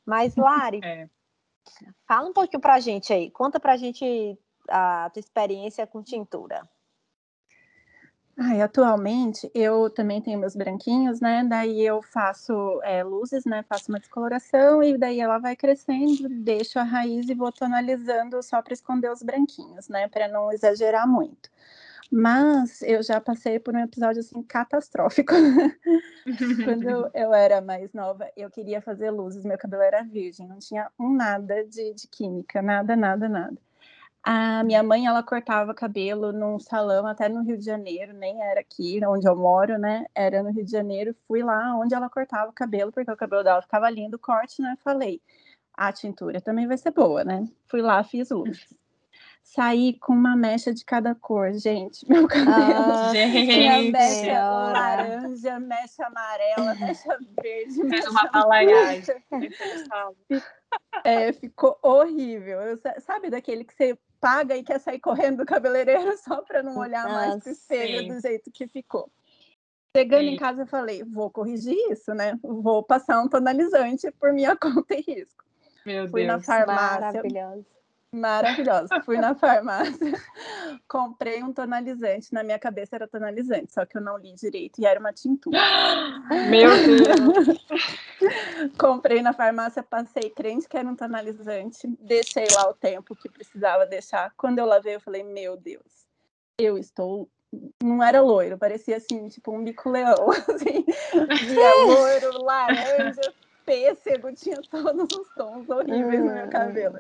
Mas, 0.04 0.36
Lari, 0.36 0.80
é. 0.84 1.08
fala 2.06 2.28
um 2.28 2.32
pouquinho 2.32 2.60
pra 2.60 2.80
gente 2.80 3.12
aí. 3.12 3.30
Conta 3.30 3.60
pra 3.60 3.76
gente 3.76 4.38
a 4.68 5.10
tua 5.10 5.20
experiência 5.20 5.86
com 5.86 6.02
tintura. 6.02 6.62
Ai, 8.36 8.60
atualmente 8.60 9.48
eu 9.54 9.88
também 9.88 10.20
tenho 10.20 10.40
meus 10.40 10.56
branquinhos, 10.56 11.20
né? 11.20 11.44
Daí 11.48 11.80
eu 11.80 12.02
faço 12.02 12.80
é, 12.82 13.04
luzes, 13.04 13.44
né? 13.44 13.64
Faço 13.68 13.92
uma 13.92 14.00
descoloração 14.00 14.82
e 14.82 14.98
daí 14.98 15.20
ela 15.20 15.38
vai 15.38 15.54
crescendo, 15.54 16.28
deixo 16.28 16.78
a 16.80 16.82
raiz 16.82 17.28
e 17.28 17.34
vou 17.34 17.52
tonalizando 17.52 18.42
só 18.42 18.60
para 18.60 18.74
esconder 18.74 19.10
os 19.10 19.22
branquinhos, 19.22 19.88
né? 19.88 20.08
Para 20.08 20.26
não 20.26 20.52
exagerar 20.52 21.06
muito. 21.06 21.48
Mas 22.10 22.82
eu 22.82 23.02
já 23.02 23.20
passei 23.20 23.58
por 23.58 23.74
um 23.74 23.80
episódio 23.80 24.20
assim 24.20 24.42
catastrófico. 24.42 25.32
Quando 26.64 27.10
eu, 27.14 27.34
era 27.34 27.60
mais 27.60 27.92
nova, 27.92 28.28
eu 28.36 28.50
queria 28.50 28.80
fazer 28.80 29.10
luzes, 29.10 29.44
meu 29.44 29.58
cabelo 29.58 29.82
era 29.82 30.02
virgem, 30.02 30.48
não 30.48 30.58
tinha 30.58 30.90
um 30.98 31.12
nada 31.12 31.64
de, 31.64 31.94
de 31.94 32.08
química, 32.08 32.60
nada, 32.62 32.96
nada, 32.96 33.28
nada. 33.28 33.56
A 34.26 34.64
minha 34.64 34.82
mãe, 34.82 35.06
ela 35.06 35.22
cortava 35.22 35.74
cabelo 35.74 36.32
num 36.32 36.58
salão 36.58 37.06
até 37.06 37.28
no 37.28 37.42
Rio 37.42 37.58
de 37.58 37.64
Janeiro, 37.64 38.14
nem 38.14 38.42
era 38.42 38.60
aqui 38.60 38.98
onde 39.06 39.28
eu 39.28 39.36
moro, 39.36 39.78
né? 39.78 40.06
Era 40.14 40.42
no 40.42 40.50
Rio 40.50 40.64
de 40.64 40.70
Janeiro. 40.70 41.14
Fui 41.28 41.42
lá 41.42 41.76
onde 41.76 41.94
ela 41.94 42.08
cortava 42.08 42.50
o 42.50 42.54
cabelo, 42.54 42.90
porque 42.90 43.10
o 43.10 43.16
cabelo 43.16 43.44
dela 43.44 43.60
ficava 43.60 43.90
lindo, 43.90 44.18
corte, 44.18 44.62
né? 44.62 44.76
Falei, 44.82 45.20
a 45.74 45.92
tintura 45.92 46.40
também 46.40 46.66
vai 46.66 46.78
ser 46.78 46.90
boa, 46.90 47.22
né? 47.22 47.46
Fui 47.66 47.82
lá, 47.82 48.02
fiz 48.02 48.30
luzes. 48.30 48.66
saí 49.42 49.98
com 49.98 50.14
uma 50.14 50.34
mecha 50.34 50.72
de 50.72 50.86
cada 50.86 51.14
cor, 51.14 51.52
gente. 51.52 52.06
Meu 52.08 52.26
cabelo 52.26 52.92
ah, 52.92 53.10
tinha 53.12 53.82
mecha 53.82 54.50
laranja, 54.50 55.60
mecha 55.60 56.06
amarela, 56.06 56.74
mecha 56.76 57.18
verde. 57.42 57.84
Mecha 57.84 58.08
uma 58.08 58.30
palaiagem. 58.30 59.22
é, 61.04 61.30
ficou 61.34 61.78
horrível. 61.82 62.58
Eu, 62.62 62.80
sabe 63.00 63.28
daquele 63.28 63.64
que 63.64 63.74
você 63.74 63.98
paga 64.24 64.56
e 64.56 64.62
quer 64.62 64.80
sair 64.80 64.98
correndo 64.98 65.38
do 65.38 65.44
cabeleireiro 65.44 66.16
só 66.24 66.40
para 66.40 66.62
não 66.62 66.78
olhar 66.78 67.06
mais 67.06 67.42
pro 67.42 67.52
espelho 67.52 68.08
do 68.08 68.18
jeito 68.18 68.50
que 68.50 68.66
ficou. 68.66 69.10
Chegando 69.94 70.22
sim. 70.22 70.30
em 70.30 70.36
casa, 70.38 70.62
eu 70.62 70.66
falei: 70.66 71.04
vou 71.04 71.30
corrigir 71.30 71.76
isso, 71.90 72.14
né? 72.14 72.38
Vou 72.42 72.82
passar 72.82 73.20
um 73.20 73.28
tonalizante 73.28 74.10
por 74.12 74.32
minha 74.32 74.56
conta 74.56 74.94
e 74.94 75.02
risco. 75.02 75.44
Meu 75.84 76.08
Fui 76.08 76.24
Deus, 76.24 76.38
na 76.38 76.40
farmácia. 76.40 77.00
Maravilhosa. 77.00 77.66
Maravilhosa. 78.14 79.02
Fui 79.04 79.18
na 79.18 79.34
farmácia, 79.34 80.12
comprei 80.86 81.42
um 81.42 81.52
tonalizante. 81.52 82.32
Na 82.32 82.44
minha 82.44 82.58
cabeça 82.60 82.94
era 82.94 83.08
tonalizante, 83.08 83.72
só 83.72 83.84
que 83.84 83.98
eu 83.98 84.00
não 84.00 84.16
li 84.16 84.32
direito 84.34 84.80
e 84.80 84.86
era 84.86 85.00
uma 85.00 85.12
tintura. 85.12 85.58
Meu 86.48 86.70
Deus! 86.70 87.58
comprei 88.78 89.20
na 89.20 89.32
farmácia, 89.32 89.82
passei 89.82 90.30
crente 90.30 90.68
que 90.68 90.76
era 90.76 90.88
um 90.88 90.94
tonalizante, 90.94 91.88
deixei 91.98 92.46
lá 92.52 92.70
o 92.70 92.74
tempo 92.74 93.16
que 93.16 93.28
precisava 93.28 93.84
deixar. 93.84 94.32
Quando 94.36 94.60
eu 94.60 94.66
lavei, 94.66 94.94
eu 94.94 95.00
falei: 95.00 95.24
Meu 95.24 95.56
Deus, 95.56 96.06
eu 96.56 96.78
estou 96.78 97.28
não 97.82 98.02
era 98.02 98.20
loiro, 98.20 98.58
parecia 98.58 98.96
assim, 98.96 99.28
tipo 99.28 99.52
um 99.52 99.62
bico-leão, 99.62 100.28
assim, 100.48 100.84
via 101.46 101.74
loiro, 101.86 102.42
laranja, 102.42 103.32
pêssego, 103.64 104.32
tinha 104.34 104.60
todos 104.70 105.08
os 105.16 105.34
tons 105.34 105.68
horríveis 105.68 106.24
no 106.24 106.34
meu 106.34 106.48
cabelo. 106.48 106.98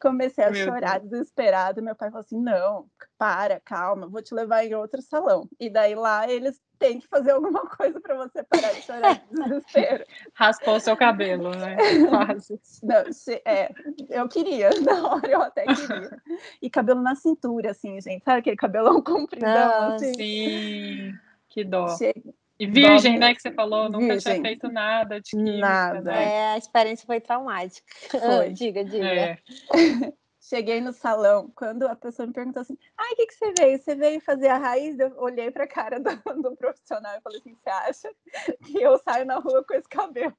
Comecei 0.00 0.44
a 0.44 0.50
meu 0.50 0.64
chorar 0.64 1.00
Deus. 1.00 1.10
desesperado. 1.10 1.82
Meu 1.82 1.94
pai 1.94 2.10
falou 2.10 2.20
assim: 2.20 2.38
não, 2.40 2.86
para, 3.16 3.60
calma, 3.60 4.06
vou 4.06 4.20
te 4.20 4.34
levar 4.34 4.64
em 4.64 4.74
outro 4.74 5.00
salão. 5.00 5.48
E 5.58 5.70
daí 5.70 5.94
lá 5.94 6.30
eles 6.30 6.60
têm 6.78 7.00
que 7.00 7.08
fazer 7.08 7.30
alguma 7.30 7.66
coisa 7.76 8.00
para 8.00 8.16
você 8.16 8.42
parar 8.42 8.72
de 8.72 8.82
chorar 8.82 9.14
de 9.14 9.42
desespero. 9.42 10.04
Raspou 10.34 10.76
o 10.76 10.80
seu 10.80 10.96
cabelo, 10.96 11.50
né? 11.56 11.76
Quase. 12.08 12.60
Não, 12.82 13.04
é, 13.46 13.72
eu 14.10 14.28
queria, 14.28 14.70
na 14.84 15.08
hora 15.08 15.30
eu 15.30 15.40
até 15.40 15.64
queria. 15.64 16.22
E 16.60 16.68
cabelo 16.68 17.00
na 17.00 17.14
cintura, 17.14 17.70
assim, 17.70 18.00
gente. 18.00 18.24
Sabe 18.24 18.40
aquele 18.40 18.56
cabelão 18.56 19.00
compridão? 19.02 19.88
Não, 19.88 19.94
assim? 19.94 20.14
Sim, 20.14 21.12
que 21.48 21.64
dó. 21.64 21.88
Che 21.96 22.12
e 22.58 22.66
virgem, 22.66 23.18
né, 23.18 23.34
que 23.34 23.42
você 23.42 23.50
falou, 23.50 23.88
nunca 23.88 24.14
virgem. 24.14 24.34
tinha 24.34 24.42
feito 24.42 24.68
nada 24.68 25.20
de 25.20 25.30
química, 25.30 25.58
Nada. 25.58 26.00
Né? 26.00 26.24
É, 26.24 26.46
a 26.52 26.58
experiência 26.58 27.04
foi 27.06 27.20
traumática. 27.20 27.86
Foi. 28.10 28.50
diga, 28.50 28.84
diga. 28.84 29.06
É. 29.06 29.38
Cheguei 30.40 30.78
no 30.78 30.92
salão, 30.92 31.50
quando 31.56 31.88
a 31.88 31.96
pessoa 31.96 32.26
me 32.26 32.32
perguntou 32.34 32.60
assim, 32.60 32.76
ai, 32.98 33.12
o 33.12 33.16
que, 33.16 33.26
que 33.26 33.34
você 33.34 33.52
veio? 33.58 33.78
Você 33.78 33.94
veio 33.94 34.20
fazer 34.20 34.48
a 34.48 34.58
raiz? 34.58 34.98
Eu 34.98 35.12
olhei 35.16 35.50
para 35.50 35.64
a 35.64 35.66
cara 35.66 35.98
do, 35.98 36.10
do, 36.42 36.54
profissional 36.54 37.16
e 37.16 37.22
falei 37.22 37.40
assim, 37.40 37.54
você 37.54 37.70
acha 37.70 38.14
que 38.62 38.80
eu 38.80 38.98
saio 38.98 39.24
na 39.24 39.38
rua 39.38 39.64
com 39.64 39.72
esse 39.74 39.88
cabelo? 39.88 40.36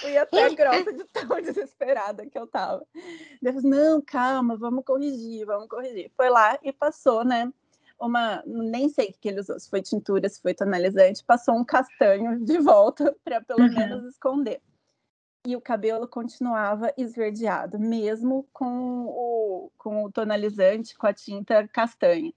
Fui 0.00 0.18
até 0.18 0.50
grossa 0.54 0.92
de 0.92 1.04
tão 1.04 1.40
desesperada 1.40 2.26
que 2.26 2.36
eu 2.36 2.46
tava. 2.46 2.84
Deus, 3.40 3.62
não, 3.62 4.02
calma, 4.02 4.56
vamos 4.56 4.84
corrigir, 4.84 5.46
vamos 5.46 5.68
corrigir. 5.68 6.10
Foi 6.16 6.28
lá 6.28 6.58
e 6.62 6.72
passou, 6.72 7.24
né? 7.24 7.52
Uma, 8.06 8.42
nem 8.46 8.88
sei 8.88 9.10
o 9.10 9.14
que 9.20 9.28
ele 9.28 9.40
usou, 9.40 9.58
se 9.58 9.70
foi 9.70 9.80
tintura, 9.80 10.28
se 10.28 10.40
foi 10.40 10.54
tonalizante, 10.54 11.24
passou 11.24 11.54
um 11.54 11.64
castanho 11.64 12.44
de 12.44 12.58
volta 12.58 13.14
para 13.24 13.40
pelo 13.40 13.60
uhum. 13.60 13.74
menos 13.74 14.04
esconder. 14.06 14.60
E 15.46 15.56
o 15.56 15.60
cabelo 15.60 16.06
continuava 16.06 16.92
esverdeado, 16.96 17.78
mesmo 17.78 18.46
com 18.52 19.06
o, 19.06 19.70
com 19.76 20.04
o 20.04 20.12
tonalizante, 20.12 20.96
com 20.96 21.06
a 21.06 21.12
tinta 21.12 21.66
castanha. 21.68 22.32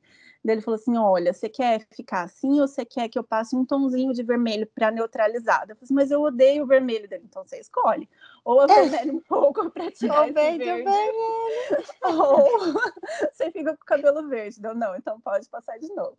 Daí 0.45 0.55
ele 0.55 0.61
falou 0.61 0.75
assim: 0.75 0.95
Olha, 0.95 1.33
você 1.33 1.49
quer 1.49 1.87
ficar 1.91 2.21
assim 2.21 2.61
ou 2.61 2.67
você 2.67 2.85
quer 2.85 3.09
que 3.09 3.17
eu 3.17 3.23
passe 3.23 3.55
um 3.55 3.65
tomzinho 3.65 4.13
de 4.13 4.21
vermelho 4.21 4.69
para 4.75 4.91
neutralizar? 4.91 5.61
Eu 5.63 5.75
falei 5.75 5.79
assim, 5.81 5.93
mas 5.95 6.11
eu 6.11 6.21
odeio 6.21 6.63
o 6.63 6.67
vermelho 6.67 7.09
dele. 7.09 7.23
Então 7.27 7.43
você 7.43 7.59
escolhe. 7.59 8.07
Ou 8.43 8.61
eu 8.61 8.67
vermelho 8.67 9.15
um 9.15 9.21
pouco 9.21 9.67
para 9.71 9.89
tirar 9.89 10.25
esse 10.25 10.33
verde. 10.33 10.63
verde 10.63 10.89
ou 12.05 12.47
você 13.33 13.49
fica 13.49 13.75
com 13.75 13.81
o 13.81 13.85
cabelo 13.87 14.27
verde. 14.27 14.61
Não, 14.61 14.75
não, 14.75 14.95
então 14.95 15.19
pode 15.19 15.49
passar 15.49 15.79
de 15.79 15.91
novo. 15.95 16.15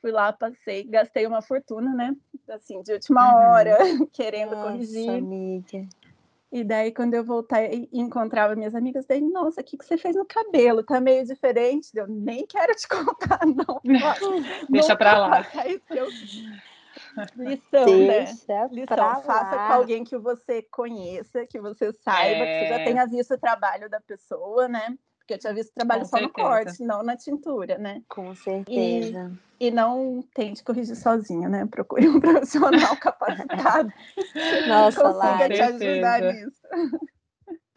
Fui 0.00 0.10
lá, 0.10 0.32
passei, 0.32 0.82
gastei 0.82 1.24
uma 1.24 1.40
fortuna, 1.40 1.94
né? 1.94 2.16
Assim, 2.48 2.82
de 2.82 2.92
última 2.92 3.22
uhum. 3.22 3.52
hora, 3.52 3.78
querendo 4.12 4.56
corrigir. 4.56 5.10
Amiga. 5.10 5.86
E 6.52 6.64
daí, 6.64 6.92
quando 6.92 7.14
eu 7.14 7.22
voltei 7.22 7.88
e 7.92 8.00
encontrava 8.00 8.56
minhas 8.56 8.74
amigas, 8.74 9.06
daí, 9.06 9.20
nossa, 9.20 9.60
o 9.60 9.64
que, 9.64 9.78
que 9.78 9.84
você 9.84 9.96
fez 9.96 10.16
no 10.16 10.26
cabelo? 10.26 10.82
Tá 10.82 11.00
meio 11.00 11.24
diferente. 11.24 11.90
Eu 11.94 12.08
nem 12.08 12.44
quero 12.44 12.74
te 12.74 12.88
contar, 12.88 13.40
não. 13.46 13.80
Deixa 14.68 14.96
para 14.96 15.18
lá. 15.18 15.46
Lição, 17.36 17.86
né? 17.86 18.24
Deixa 18.24 18.44
né? 18.48 18.68
Lição. 18.72 18.96
Faça 18.96 19.32
lá. 19.32 19.68
com 19.68 19.72
alguém 19.74 20.02
que 20.02 20.18
você 20.18 20.62
conheça, 20.62 21.46
que 21.46 21.60
você 21.60 21.92
saiba, 21.92 22.44
é... 22.44 22.60
que 22.60 22.66
você 22.66 22.68
já 22.68 22.80
é. 22.80 22.84
tenha 22.84 23.06
visto 23.06 23.34
o 23.34 23.38
trabalho 23.38 23.88
da 23.88 24.00
pessoa, 24.00 24.66
né? 24.66 24.96
Porque 25.30 25.34
eu 25.34 25.38
tinha 25.38 25.54
visto 25.54 25.72
trabalho 25.72 26.00
Com 26.00 26.08
só 26.08 26.18
certeza. 26.18 26.32
no 26.42 26.48
corte, 26.48 26.82
não 26.82 27.02
na 27.04 27.16
tintura, 27.16 27.78
né? 27.78 28.02
Com 28.08 28.34
certeza. 28.34 29.32
E, 29.60 29.68
e 29.68 29.70
não 29.70 30.24
tente 30.34 30.64
corrigir 30.64 30.96
sozinho, 30.96 31.48
né? 31.48 31.64
Procure 31.66 32.08
um 32.08 32.18
profissional 32.18 32.96
capacitado 32.96 33.92
Nossa, 34.66 34.96
que 34.96 35.12
consiga 35.12 35.48
te 35.48 35.60
ajudar 35.60 36.20
nisso. 36.20 36.60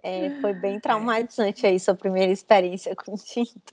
É, 0.02 0.32
foi 0.42 0.54
bem 0.54 0.80
traumatizante 0.82 1.68
aí 1.68 1.80
sua 1.80 1.94
primeira 1.94 2.32
experiência 2.32 2.96
com 2.96 3.16
tinta. 3.16 3.72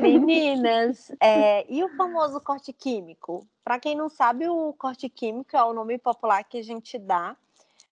Meninas, 0.00 1.12
é, 1.20 1.70
e 1.70 1.84
o 1.84 1.90
famoso 1.90 2.40
corte 2.40 2.72
químico? 2.72 3.46
Para 3.62 3.78
quem 3.78 3.94
não 3.94 4.08
sabe, 4.08 4.48
o 4.48 4.72
corte 4.72 5.10
químico 5.10 5.54
é 5.54 5.62
o 5.62 5.74
nome 5.74 5.98
popular 5.98 6.42
que 6.44 6.56
a 6.56 6.62
gente 6.62 6.98
dá 6.98 7.36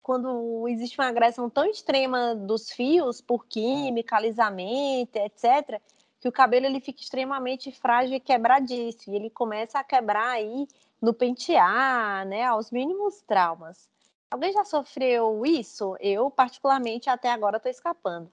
quando 0.03 0.67
existe 0.69 0.99
uma 0.99 1.09
agressão 1.09 1.49
tão 1.51 1.65
extrema 1.65 2.35
dos 2.35 2.71
fios 2.71 3.21
por 3.21 3.47
química, 3.47 4.17
alisamento, 4.17 5.17
etc., 5.17 5.81
que 6.21 6.29
o 6.29 6.33
cabelo 6.33 6.67
ele 6.67 6.81
fica 6.81 7.01
extremamente 7.01 7.73
frágil 7.73 8.17
e 8.17 8.21
quebradiço, 8.21 9.11
e 9.11 9.17
ele 9.17 9.31
começa 9.31 9.79
a 9.79 9.85
quebrar 9.85 10.29
aí 10.29 10.69
no 11.01 11.15
pentear, 11.15 12.27
né, 12.27 12.45
aos 12.45 12.71
mínimos 12.71 13.23
traumas. 13.23 13.89
Alguém 14.31 14.53
já 14.53 14.65
sofreu 14.65 15.45
isso? 15.45 15.97
Eu, 15.99 16.31
particularmente, 16.31 17.09
até 17.09 17.31
agora 17.31 17.57
estou 17.57 17.71
escapando. 17.71 18.31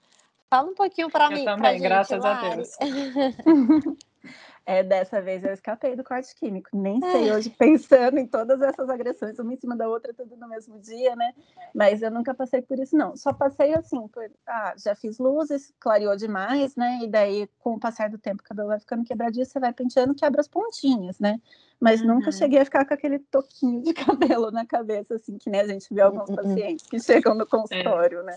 Fala 0.50 0.68
um 0.70 0.74
pouquinho 0.74 1.10
para 1.10 1.28
mim. 1.30 1.44
Também, 1.44 1.72
gente, 1.72 1.82
graças 1.82 2.22
Lari. 2.22 2.46
a 2.46 2.54
Deus. 2.54 2.76
É, 4.68 4.82
dessa 4.82 5.22
vez 5.22 5.42
eu 5.42 5.54
escapei 5.54 5.96
do 5.96 6.04
corte 6.04 6.34
químico. 6.34 6.68
Nem 6.74 7.00
sei 7.00 7.30
é. 7.30 7.34
hoje, 7.34 7.48
pensando 7.58 8.18
em 8.18 8.26
todas 8.26 8.60
essas 8.60 8.90
agressões, 8.90 9.38
uma 9.38 9.54
em 9.54 9.56
cima 9.56 9.74
da 9.74 9.88
outra, 9.88 10.12
tudo 10.12 10.36
no 10.36 10.46
mesmo 10.46 10.78
dia, 10.78 11.16
né? 11.16 11.32
Mas 11.74 12.02
eu 12.02 12.10
nunca 12.10 12.34
passei 12.34 12.60
por 12.60 12.78
isso, 12.78 12.94
não. 12.94 13.16
Só 13.16 13.32
passei 13.32 13.72
assim, 13.72 14.06
por, 14.08 14.30
ah, 14.46 14.74
já 14.76 14.94
fiz 14.94 15.18
luzes, 15.18 15.72
clareou 15.80 16.14
demais, 16.16 16.76
né? 16.76 16.98
E 17.02 17.08
daí, 17.08 17.48
com 17.60 17.76
o 17.76 17.80
passar 17.80 18.10
do 18.10 18.18
tempo, 18.18 18.42
o 18.42 18.44
cabelo 18.44 18.68
vai 18.68 18.78
ficando 18.78 19.04
quebradiço, 19.04 19.52
você 19.52 19.58
vai 19.58 19.72
penteando, 19.72 20.14
quebra 20.14 20.42
as 20.42 20.48
pontinhas, 20.48 21.18
né? 21.18 21.40
Mas 21.80 22.02
uhum. 22.02 22.08
nunca 22.08 22.30
cheguei 22.30 22.58
a 22.58 22.64
ficar 22.64 22.84
com 22.84 22.92
aquele 22.92 23.20
toquinho 23.20 23.82
de 23.82 23.94
cabelo 23.94 24.50
na 24.50 24.66
cabeça, 24.66 25.14
assim, 25.14 25.38
que 25.38 25.48
nem 25.48 25.62
a 25.62 25.66
gente 25.66 25.94
vê 25.94 26.02
alguns 26.02 26.28
uhum. 26.28 26.36
pacientes 26.36 26.86
que 26.86 27.00
chegam 27.00 27.34
no 27.34 27.46
consultório, 27.46 28.20
é. 28.20 28.24
né? 28.24 28.36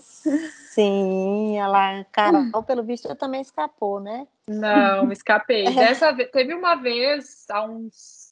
Sim, 0.69 1.57
ela, 1.57 2.05
Carol, 2.05 2.63
pelo 2.63 2.83
visto, 2.83 3.13
também 3.15 3.41
escapou, 3.41 3.99
né? 3.99 4.25
Não, 4.47 5.11
escapei. 5.11 5.65
Dessa 5.75 6.11
vez, 6.11 6.29
teve 6.31 6.53
uma 6.53 6.75
vez, 6.75 7.45
há 7.49 7.63
uns. 7.63 8.31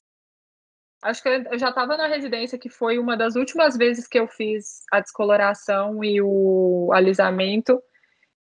Acho 1.02 1.22
que 1.22 1.28
eu 1.28 1.58
já 1.58 1.70
estava 1.70 1.96
na 1.96 2.06
residência, 2.06 2.58
que 2.58 2.68
foi 2.68 2.98
uma 2.98 3.16
das 3.16 3.34
últimas 3.34 3.76
vezes 3.76 4.06
que 4.06 4.18
eu 4.18 4.28
fiz 4.28 4.84
a 4.92 5.00
descoloração 5.00 6.04
e 6.04 6.20
o 6.20 6.90
alisamento 6.92 7.82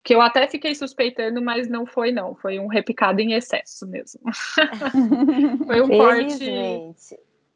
que 0.06 0.14
eu 0.14 0.20
até 0.22 0.46
fiquei 0.46 0.72
suspeitando, 0.72 1.42
mas 1.42 1.68
não 1.68 1.84
foi 1.84 2.12
não, 2.12 2.36
foi 2.36 2.60
um 2.60 2.68
repicado 2.68 3.20
em 3.20 3.32
excesso 3.32 3.84
mesmo. 3.88 4.20
foi 5.66 5.82
um 5.82 5.88
corte. 5.88 6.48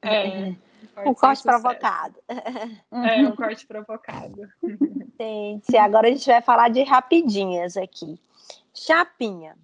É, 0.02 0.48
um 0.48 0.56
corte, 1.04 1.08
um 1.08 1.14
corte 1.14 1.42
provocado. 1.44 2.16
É, 2.28 3.16
um 3.20 3.30
corte 3.36 3.66
provocado. 3.68 4.48
Gente, 5.20 5.76
agora 5.76 6.08
a 6.08 6.10
gente 6.10 6.26
vai 6.26 6.42
falar 6.42 6.70
de 6.70 6.82
rapidinhas 6.82 7.76
aqui. 7.76 8.20
Chapinha. 8.74 9.56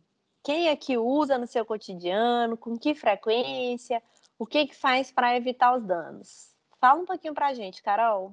Quem 0.46 0.68
é 0.68 0.76
que 0.76 0.96
usa 0.96 1.36
no 1.36 1.46
seu 1.48 1.66
cotidiano? 1.66 2.56
Com 2.56 2.78
que 2.78 2.94
frequência? 2.94 4.00
O 4.38 4.46
que 4.46 4.68
que 4.68 4.76
faz 4.76 5.10
para 5.10 5.36
evitar 5.36 5.76
os 5.76 5.84
danos? 5.84 6.54
Fala 6.80 7.00
um 7.00 7.04
pouquinho 7.04 7.34
pra 7.34 7.52
gente, 7.52 7.82
Carol. 7.82 8.32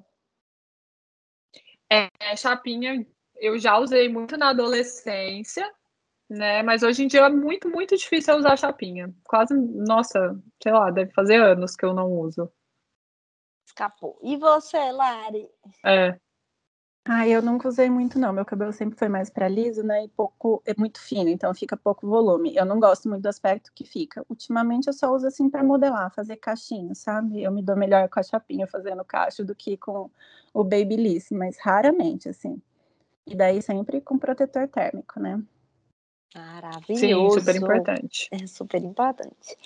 É, 1.90 2.08
chapinha 2.36 3.04
eu 3.34 3.58
já 3.58 3.76
usei 3.78 4.08
muito 4.08 4.36
na 4.36 4.50
adolescência, 4.50 5.68
né? 6.30 6.62
Mas 6.62 6.84
hoje 6.84 7.02
em 7.02 7.08
dia 7.08 7.22
é 7.22 7.28
muito, 7.28 7.68
muito 7.68 7.96
difícil 7.96 8.36
usar 8.36 8.56
chapinha. 8.56 9.12
Quase, 9.24 9.52
nossa, 9.52 10.40
sei 10.62 10.70
lá, 10.70 10.92
deve 10.92 11.10
fazer 11.10 11.42
anos 11.42 11.74
que 11.74 11.84
eu 11.84 11.92
não 11.92 12.12
uso. 12.12 12.48
Escapou. 13.66 14.20
E 14.22 14.36
você, 14.36 14.78
Lari? 14.92 15.50
É. 15.84 16.16
Ah, 17.06 17.28
eu 17.28 17.42
nunca 17.42 17.68
usei 17.68 17.90
muito, 17.90 18.18
não. 18.18 18.32
Meu 18.32 18.46
cabelo 18.46 18.72
sempre 18.72 18.98
foi 18.98 19.08
mais 19.08 19.28
para 19.28 19.46
liso, 19.46 19.82
né? 19.82 20.04
E 20.04 20.08
pouco, 20.08 20.62
é 20.64 20.72
muito 20.78 20.98
fino, 20.98 21.28
então 21.28 21.54
fica 21.54 21.76
pouco 21.76 22.06
volume. 22.08 22.56
Eu 22.56 22.64
não 22.64 22.80
gosto 22.80 23.10
muito 23.10 23.22
do 23.22 23.28
aspecto 23.28 23.70
que 23.74 23.84
fica. 23.84 24.24
Ultimamente 24.26 24.86
eu 24.86 24.92
só 24.94 25.14
uso 25.14 25.26
assim 25.26 25.50
para 25.50 25.62
modelar, 25.62 26.10
fazer 26.14 26.36
cachinho, 26.36 26.94
sabe? 26.94 27.42
Eu 27.42 27.52
me 27.52 27.62
dou 27.62 27.76
melhor 27.76 28.08
com 28.08 28.20
a 28.20 28.22
chapinha 28.22 28.66
fazendo 28.66 29.04
cacho 29.04 29.44
do 29.44 29.54
que 29.54 29.76
com 29.76 30.10
o 30.54 30.64
babyliss, 30.64 31.30
mas 31.30 31.58
raramente, 31.58 32.30
assim. 32.30 32.60
E 33.26 33.34
daí 33.36 33.60
sempre 33.60 34.00
com 34.00 34.18
protetor 34.18 34.66
térmico, 34.68 35.20
né? 35.20 35.42
Maravilhoso. 36.34 36.98
Sim, 36.98 37.30
super 37.30 37.56
importante. 37.56 38.28
É 38.32 38.46
super 38.46 38.82
importante. 38.82 39.56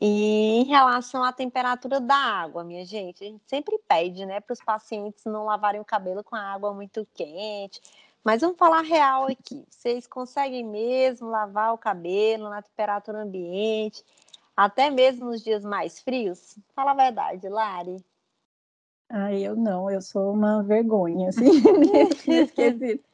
E 0.00 0.60
em 0.60 0.64
relação 0.64 1.24
à 1.24 1.32
temperatura 1.32 2.00
da 2.00 2.14
água, 2.14 2.62
minha 2.62 2.84
gente, 2.84 3.24
a 3.24 3.26
gente 3.26 3.42
sempre 3.48 3.78
pede, 3.88 4.24
né, 4.24 4.40
para 4.40 4.52
os 4.52 4.60
pacientes 4.60 5.24
não 5.24 5.44
lavarem 5.44 5.80
o 5.80 5.84
cabelo 5.84 6.22
com 6.22 6.36
a 6.36 6.40
água 6.40 6.72
muito 6.72 7.06
quente. 7.14 7.80
Mas 8.22 8.40
vamos 8.42 8.56
falar 8.56 8.82
real 8.82 9.26
aqui. 9.26 9.64
Vocês 9.68 10.06
conseguem 10.06 10.64
mesmo 10.64 11.28
lavar 11.28 11.74
o 11.74 11.78
cabelo 11.78 12.48
na 12.48 12.62
temperatura 12.62 13.22
ambiente, 13.22 14.04
até 14.56 14.88
mesmo 14.88 15.26
nos 15.26 15.42
dias 15.42 15.64
mais 15.64 16.00
frios? 16.00 16.56
Fala 16.74 16.92
a 16.92 16.94
verdade, 16.94 17.48
Lari. 17.48 18.04
Ah, 19.10 19.32
eu 19.32 19.56
não, 19.56 19.90
eu 19.90 20.02
sou 20.02 20.32
uma 20.32 20.62
vergonha, 20.62 21.30
assim, 21.30 21.50
nesse 21.92 22.46
quesito. 22.54 23.04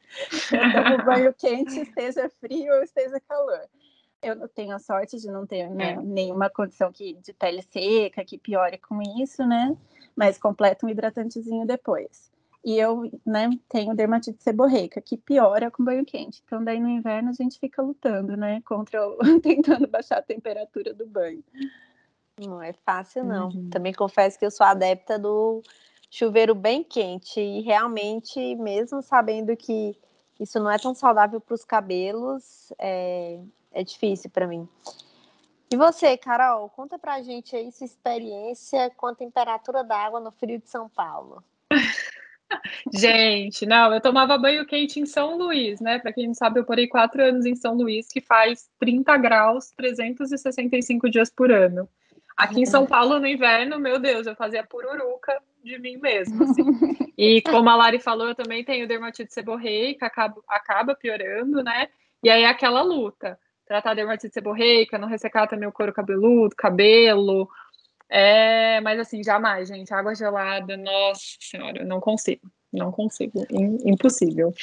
Eu 0.51 0.83
tomo 0.83 1.05
banho 1.05 1.33
quente, 1.33 1.79
esteja 1.79 2.29
frio 2.39 2.75
ou 2.75 2.83
esteja 2.83 3.19
calor 3.21 3.67
eu 4.25 4.47
tenho 4.47 4.75
a 4.75 4.79
sorte 4.79 5.17
de 5.17 5.27
não 5.27 5.45
ter 5.45 5.69
né, 5.69 5.93
é. 5.93 6.01
nenhuma 6.01 6.49
condição 6.49 6.91
que, 6.91 7.13
de 7.13 7.33
pele 7.33 7.61
seca 7.61 8.23
que 8.25 8.37
piore 8.37 8.77
com 8.77 8.99
isso, 9.21 9.45
né? 9.45 9.75
Mas 10.15 10.37
completa 10.37 10.85
um 10.85 10.89
hidratantezinho 10.89 11.65
depois. 11.65 12.31
E 12.63 12.79
eu, 12.79 13.03
né, 13.23 13.49
tenho 13.69 13.95
dermatite 13.95 14.41
seborreica, 14.41 14.99
que 14.99 15.15
piora 15.15 15.69
com 15.69 15.83
banho 15.83 16.03
quente. 16.03 16.41
Então, 16.43 16.63
daí 16.63 16.79
no 16.79 16.89
inverno 16.89 17.29
a 17.29 17.33
gente 17.33 17.59
fica 17.59 17.79
lutando, 17.81 18.35
né, 18.35 18.59
contra 18.65 19.07
o... 19.07 19.17
tentando 19.39 19.87
baixar 19.87 20.17
a 20.17 20.23
temperatura 20.23 20.91
do 20.91 21.05
banho. 21.05 21.43
Não 22.39 22.61
é 22.61 22.73
fácil, 22.73 23.23
não. 23.23 23.49
Uhum. 23.49 23.69
Também 23.69 23.93
confesso 23.93 24.39
que 24.39 24.45
eu 24.45 24.49
sou 24.49 24.65
adepta 24.65 25.19
do 25.19 25.61
chuveiro 26.09 26.55
bem 26.55 26.83
quente. 26.83 27.39
E 27.39 27.61
realmente, 27.61 28.55
mesmo 28.55 29.01
sabendo 29.01 29.55
que 29.55 29.95
isso 30.39 30.59
não 30.59 30.69
é 30.69 30.77
tão 30.77 30.93
saudável 30.93 31.39
para 31.39 31.55
os 31.55 31.63
cabelos, 31.63 32.73
é, 32.79 33.39
é 33.75 33.83
difícil 33.83 34.31
para 34.31 34.47
mim. 34.47 34.67
E 35.71 35.75
você, 35.75 36.15
Carol, 36.17 36.69
conta 36.69 36.97
pra 36.97 37.21
gente 37.21 37.55
aí 37.55 37.71
sua 37.71 37.85
experiência 37.85 38.89
com 38.95 39.07
a 39.07 39.15
temperatura 39.15 39.83
da 39.83 39.97
água 39.97 40.19
no 40.19 40.31
frio 40.31 40.59
de 40.59 40.69
São 40.69 40.87
Paulo. 40.87 41.43
Gente, 42.93 43.65
não, 43.65 43.91
eu 43.91 43.99
tomava 43.99 44.37
banho 44.37 44.65
quente 44.65 44.99
em 44.99 45.05
São 45.05 45.35
Luís, 45.35 45.81
né? 45.81 45.97
Para 45.97 46.13
quem 46.13 46.27
não 46.27 46.33
sabe, 46.33 46.59
eu 46.59 46.63
porei 46.63 46.87
quatro 46.87 47.21
anos 47.21 47.45
em 47.45 47.55
São 47.55 47.75
Luís, 47.75 48.07
que 48.07 48.21
faz 48.21 48.69
30 48.79 49.17
graus 49.17 49.71
365 49.71 51.09
dias 51.09 51.29
por 51.29 51.51
ano. 51.51 51.89
Aqui 52.37 52.61
em 52.61 52.65
São 52.65 52.85
Paulo, 52.85 53.19
no 53.19 53.27
inverno, 53.27 53.79
meu 53.79 53.99
Deus, 53.99 54.27
eu 54.27 54.35
fazia 54.35 54.63
pururuca 54.63 55.41
de 55.63 55.79
mim 55.79 55.97
mesmo. 55.97 56.43
Assim. 56.43 56.63
E 57.17 57.41
como 57.41 57.69
a 57.69 57.75
Lari 57.75 57.99
falou, 57.99 58.27
eu 58.27 58.35
também 58.35 58.63
tenho 58.63 58.87
dermatite 58.87 59.33
seborreica, 59.33 60.05
acaba, 60.05 60.41
acaba 60.47 60.95
piorando, 60.95 61.63
né? 61.63 61.87
E 62.21 62.29
aí 62.29 62.43
é 62.43 62.47
aquela 62.47 62.83
luta 62.83 63.37
tratar 63.65 63.91
a 63.91 63.93
dermatite 63.95 64.33
seborreica, 64.33 64.97
não 64.97 65.07
ressecar 65.07 65.47
também 65.47 65.67
o 65.67 65.71
couro 65.71 65.93
cabeludo, 65.93 66.55
cabelo. 66.55 67.49
É, 68.07 68.79
mas 68.81 68.99
assim, 68.99 69.23
jamais, 69.23 69.67
gente. 69.67 69.93
Água 69.93 70.13
gelada, 70.13 70.77
nossa 70.77 71.37
senhora, 71.39 71.83
não 71.83 71.99
consigo. 71.99 72.49
Não 72.71 72.91
consigo. 72.91 73.45
Impossível. 73.83 74.53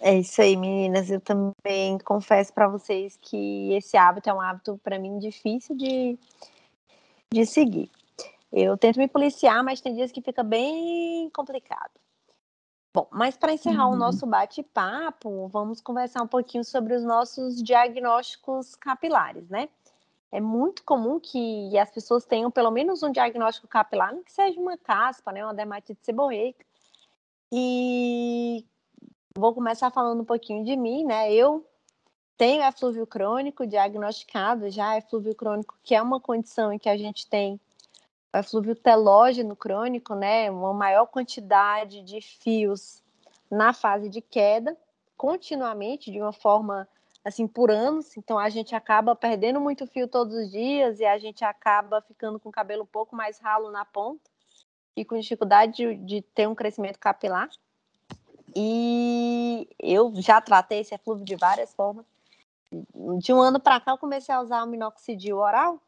É 0.00 0.18
isso 0.18 0.40
aí, 0.40 0.56
meninas. 0.56 1.10
Eu 1.10 1.20
também 1.20 1.98
confesso 2.04 2.52
para 2.52 2.68
vocês 2.68 3.18
que 3.20 3.72
esse 3.74 3.96
hábito 3.96 4.30
é 4.30 4.34
um 4.34 4.40
hábito 4.40 4.78
para 4.82 4.98
mim 4.98 5.18
difícil 5.18 5.76
de, 5.76 6.18
de 7.32 7.44
seguir. 7.44 7.90
Eu 8.52 8.76
tento 8.76 8.98
me 8.98 9.08
policiar, 9.08 9.62
mas 9.62 9.80
tem 9.80 9.94
dias 9.94 10.10
que 10.10 10.22
fica 10.22 10.42
bem 10.42 11.30
complicado. 11.30 11.99
Bom, 12.92 13.06
mas 13.12 13.36
para 13.36 13.52
encerrar 13.52 13.86
uhum. 13.86 13.94
o 13.94 13.96
nosso 13.96 14.26
bate-papo, 14.26 15.46
vamos 15.48 15.80
conversar 15.80 16.22
um 16.22 16.26
pouquinho 16.26 16.64
sobre 16.64 16.94
os 16.94 17.04
nossos 17.04 17.62
diagnósticos 17.62 18.74
capilares, 18.74 19.48
né? 19.48 19.68
É 20.32 20.40
muito 20.40 20.84
comum 20.84 21.18
que 21.20 21.76
as 21.78 21.90
pessoas 21.90 22.24
tenham 22.24 22.50
pelo 22.50 22.70
menos 22.70 23.02
um 23.02 23.10
diagnóstico 23.10 23.68
capilar, 23.68 24.14
que 24.24 24.32
seja 24.32 24.60
uma 24.60 24.76
caspa, 24.76 25.32
né, 25.32 25.44
uma 25.44 25.54
dermatite 25.54 26.04
seborreica. 26.04 26.64
E 27.52 28.64
vou 29.36 29.54
começar 29.54 29.90
falando 29.90 30.22
um 30.22 30.24
pouquinho 30.24 30.64
de 30.64 30.76
mim, 30.76 31.04
né? 31.04 31.32
Eu 31.32 31.66
tenho 32.36 32.62
eflúvio 32.62 33.06
crônico 33.06 33.66
diagnosticado 33.66 34.70
já, 34.70 34.96
eflúvio 34.96 35.34
crônico, 35.34 35.76
que 35.82 35.94
é 35.94 36.02
uma 36.02 36.20
condição 36.20 36.72
em 36.72 36.78
que 36.78 36.88
a 36.88 36.96
gente 36.96 37.28
tem 37.28 37.60
eflúvio 38.38 38.74
telógeno 38.74 39.56
crônico, 39.56 40.14
né, 40.14 40.50
uma 40.50 40.72
maior 40.72 41.06
quantidade 41.06 42.02
de 42.02 42.20
fios 42.20 43.02
na 43.50 43.72
fase 43.72 44.08
de 44.08 44.20
queda, 44.20 44.76
continuamente, 45.16 46.10
de 46.10 46.20
uma 46.20 46.32
forma 46.32 46.88
assim 47.24 47.46
por 47.46 47.70
anos, 47.70 48.16
então 48.16 48.38
a 48.38 48.48
gente 48.48 48.74
acaba 48.74 49.14
perdendo 49.14 49.60
muito 49.60 49.86
fio 49.86 50.08
todos 50.08 50.34
os 50.34 50.50
dias 50.50 51.00
e 51.00 51.04
a 51.04 51.18
gente 51.18 51.44
acaba 51.44 52.00
ficando 52.00 52.40
com 52.40 52.48
o 52.48 52.52
cabelo 52.52 52.84
um 52.84 52.86
pouco 52.86 53.14
mais 53.14 53.38
ralo 53.38 53.70
na 53.70 53.84
ponta 53.84 54.30
e 54.96 55.04
com 55.04 55.18
dificuldade 55.18 55.72
de, 55.76 55.94
de 55.96 56.22
ter 56.22 56.48
um 56.48 56.54
crescimento 56.54 56.98
capilar. 56.98 57.50
E 58.54 59.68
eu 59.78 60.12
já 60.16 60.40
tratei 60.40 60.80
esse 60.80 60.94
eflúvio 60.94 61.24
de 61.24 61.36
várias 61.36 61.72
formas. 61.74 62.04
De 63.18 63.32
um 63.32 63.40
ano 63.40 63.60
para 63.60 63.80
cá 63.80 63.92
eu 63.92 63.98
comecei 63.98 64.34
a 64.34 64.40
usar 64.40 64.62
o 64.64 64.66
minoxidil 64.66 65.38
oral, 65.38 65.80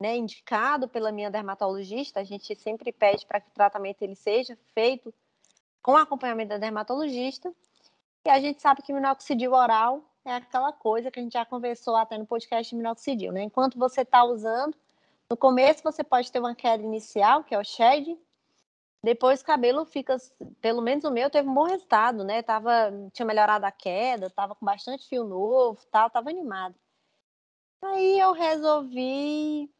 né, 0.00 0.16
indicado 0.16 0.88
pela 0.88 1.10
minha 1.10 1.30
dermatologista, 1.30 2.20
a 2.20 2.24
gente 2.24 2.54
sempre 2.56 2.92
pede 2.92 3.24
para 3.26 3.40
que 3.40 3.48
o 3.48 3.54
tratamento 3.54 4.02
ele 4.02 4.14
seja 4.14 4.56
feito 4.74 5.12
com 5.82 5.96
acompanhamento 5.96 6.50
da 6.50 6.58
dermatologista. 6.58 7.52
E 8.24 8.28
a 8.28 8.40
gente 8.40 8.60
sabe 8.60 8.82
que 8.82 8.92
minoxidil 8.92 9.52
oral 9.52 10.02
é 10.24 10.34
aquela 10.34 10.72
coisa 10.72 11.10
que 11.10 11.20
a 11.20 11.22
gente 11.22 11.32
já 11.32 11.46
conversou 11.46 11.96
até 11.96 12.18
no 12.18 12.26
podcast 12.26 12.68
de 12.70 12.76
minoxidil, 12.76 13.32
né? 13.32 13.42
Enquanto 13.42 13.78
você 13.78 14.02
está 14.02 14.24
usando, 14.24 14.76
no 15.30 15.36
começo 15.36 15.82
você 15.82 16.02
pode 16.02 16.30
ter 16.30 16.40
uma 16.40 16.54
queda 16.54 16.82
inicial, 16.82 17.44
que 17.44 17.54
é 17.54 17.58
o 17.58 17.64
shed, 17.64 18.18
depois 19.02 19.40
o 19.40 19.44
cabelo 19.44 19.84
fica, 19.84 20.16
pelo 20.60 20.82
menos 20.82 21.04
o 21.04 21.10
meu 21.12 21.30
teve 21.30 21.48
um 21.48 21.54
bom 21.54 21.62
resultado, 21.62 22.24
né? 22.24 22.42
Tava, 22.42 22.92
tinha 23.12 23.24
melhorado 23.24 23.64
a 23.64 23.70
queda, 23.70 24.28
tava 24.28 24.56
com 24.56 24.66
bastante 24.66 25.08
fio 25.08 25.22
novo, 25.22 25.78
tal, 25.92 26.10
tava 26.10 26.28
animado. 26.28 26.74
Aí 27.80 28.18
eu 28.18 28.32
resolvi 28.32 29.70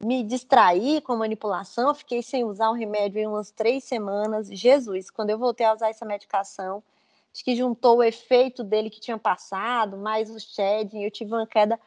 me 0.00 0.22
distraí 0.22 1.00
com 1.00 1.16
manipulação, 1.16 1.94
fiquei 1.94 2.22
sem 2.22 2.44
usar 2.44 2.70
o 2.70 2.74
remédio 2.74 3.20
em 3.20 3.26
umas 3.26 3.50
três 3.50 3.84
semanas. 3.84 4.48
Jesus, 4.48 5.10
quando 5.10 5.30
eu 5.30 5.38
voltei 5.38 5.66
a 5.66 5.74
usar 5.74 5.88
essa 5.88 6.04
medicação, 6.04 6.82
acho 7.32 7.44
que 7.44 7.56
juntou 7.56 7.98
o 7.98 8.02
efeito 8.02 8.62
dele 8.62 8.90
que 8.90 9.00
tinha 9.00 9.18
passado, 9.18 9.96
mais 9.96 10.30
o 10.30 10.38
shedding, 10.38 11.02
eu 11.02 11.10
tive 11.10 11.32
uma 11.32 11.46
queda 11.46 11.80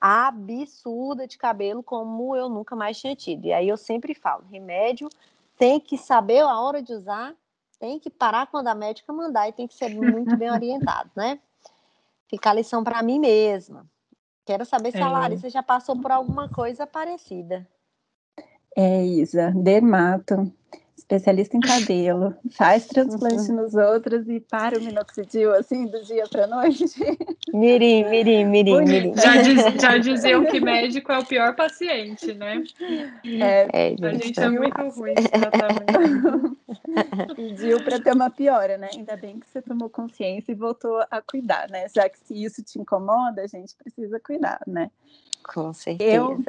absurda 0.00 1.26
de 1.26 1.36
cabelo, 1.36 1.82
como 1.82 2.34
eu 2.34 2.48
nunca 2.48 2.74
mais 2.74 2.98
tinha 2.98 3.14
tido. 3.14 3.46
E 3.46 3.52
aí 3.52 3.68
eu 3.68 3.76
sempre 3.76 4.14
falo, 4.14 4.44
remédio 4.50 5.08
tem 5.58 5.78
que 5.78 5.98
saber 5.98 6.40
a 6.40 6.58
hora 6.58 6.82
de 6.82 6.94
usar, 6.94 7.34
tem 7.78 7.98
que 7.98 8.08
parar 8.08 8.46
quando 8.46 8.68
a 8.68 8.74
médica 8.74 9.12
mandar 9.12 9.46
e 9.46 9.52
tem 9.52 9.68
que 9.68 9.74
ser 9.74 9.90
muito 9.90 10.34
bem 10.36 10.48
orientado, 10.50 11.10
né? 11.14 11.38
Fica 12.28 12.48
a 12.48 12.54
lição 12.54 12.82
para 12.82 13.02
mim 13.02 13.18
mesma. 13.18 13.84
Quero 14.50 14.64
saber 14.64 14.90
se 14.90 14.98
é. 14.98 15.02
a 15.02 15.08
Larissa 15.08 15.48
já 15.48 15.62
passou 15.62 15.96
por 16.00 16.10
alguma 16.10 16.48
coisa 16.48 16.84
parecida. 16.84 17.64
É, 18.76 19.00
Isa, 19.04 19.52
dermato, 19.54 20.52
especialista 21.10 21.56
em 21.56 21.60
cabelo, 21.60 22.34
faz 22.56 22.86
transplante 22.86 23.50
uhum. 23.50 23.62
nos 23.62 23.74
outros 23.74 24.28
e 24.28 24.38
para 24.38 24.78
o 24.78 24.82
minoxidil 24.82 25.52
assim 25.54 25.86
do 25.86 26.02
dia 26.04 26.24
para 26.28 26.46
noite. 26.46 26.84
Mirim, 27.52 28.04
mirim, 28.08 28.44
mirim, 28.44 28.84
mirim. 28.84 29.14
Já, 29.16 29.42
diz, 29.42 29.82
já 29.82 29.98
diziam 29.98 30.44
que 30.46 30.60
médico 30.60 31.10
é 31.10 31.18
o 31.18 31.26
pior 31.26 31.56
paciente, 31.56 32.32
né? 32.32 32.62
É, 33.24 33.90
é 33.90 34.06
a 34.06 34.14
gente 34.14 34.38
é 34.38 34.48
muito 34.48 34.88
ruim 34.90 35.14
de 35.14 35.28
tratamento. 35.28 36.56
Pediu 37.34 37.82
para 37.82 38.00
ter 38.00 38.14
uma 38.14 38.30
piora, 38.30 38.78
né? 38.78 38.88
Ainda 38.94 39.16
bem 39.16 39.40
que 39.40 39.46
você 39.48 39.60
tomou 39.60 39.90
consciência 39.90 40.52
e 40.52 40.54
voltou 40.54 41.00
a 41.10 41.20
cuidar, 41.20 41.68
né? 41.70 41.86
Já 41.92 42.08
que 42.08 42.18
se 42.20 42.40
isso 42.40 42.62
te 42.62 42.78
incomoda, 42.78 43.42
a 43.42 43.46
gente 43.48 43.74
precisa 43.74 44.20
cuidar, 44.20 44.60
né? 44.66 44.90
Com 45.42 45.72
certeza. 45.72 46.14
Eu, 46.14 46.44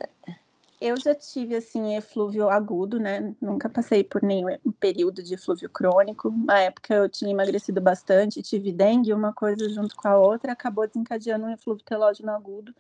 eu 0.82 1.00
já 1.00 1.14
tive, 1.14 1.56
assim, 1.56 1.96
eflúvio 1.96 2.50
agudo, 2.50 3.00
né? 3.00 3.36
Nunca 3.40 3.70
passei 3.70 4.04
por 4.04 4.24
nenhum 4.24 4.58
período 4.80 5.22
de 5.22 5.36
eflúvio 5.36 5.70
crônico. 5.70 6.32
Na 6.32 6.60
época 6.60 6.96
eu 6.96 7.08
tinha 7.08 7.30
emagrecido 7.30 7.80
bastante, 7.80 8.42
tive 8.42 8.72
dengue, 8.72 9.14
uma 9.14 9.32
coisa 9.32 9.70
junto 9.70 9.96
com 9.96 10.08
a 10.08 10.18
outra, 10.18 10.54
acabou 10.54 10.88
desencadeando 10.88 11.46
um 11.46 11.54
eflúvio 11.54 11.86
telógeno 11.86 12.32
agudo. 12.32 12.74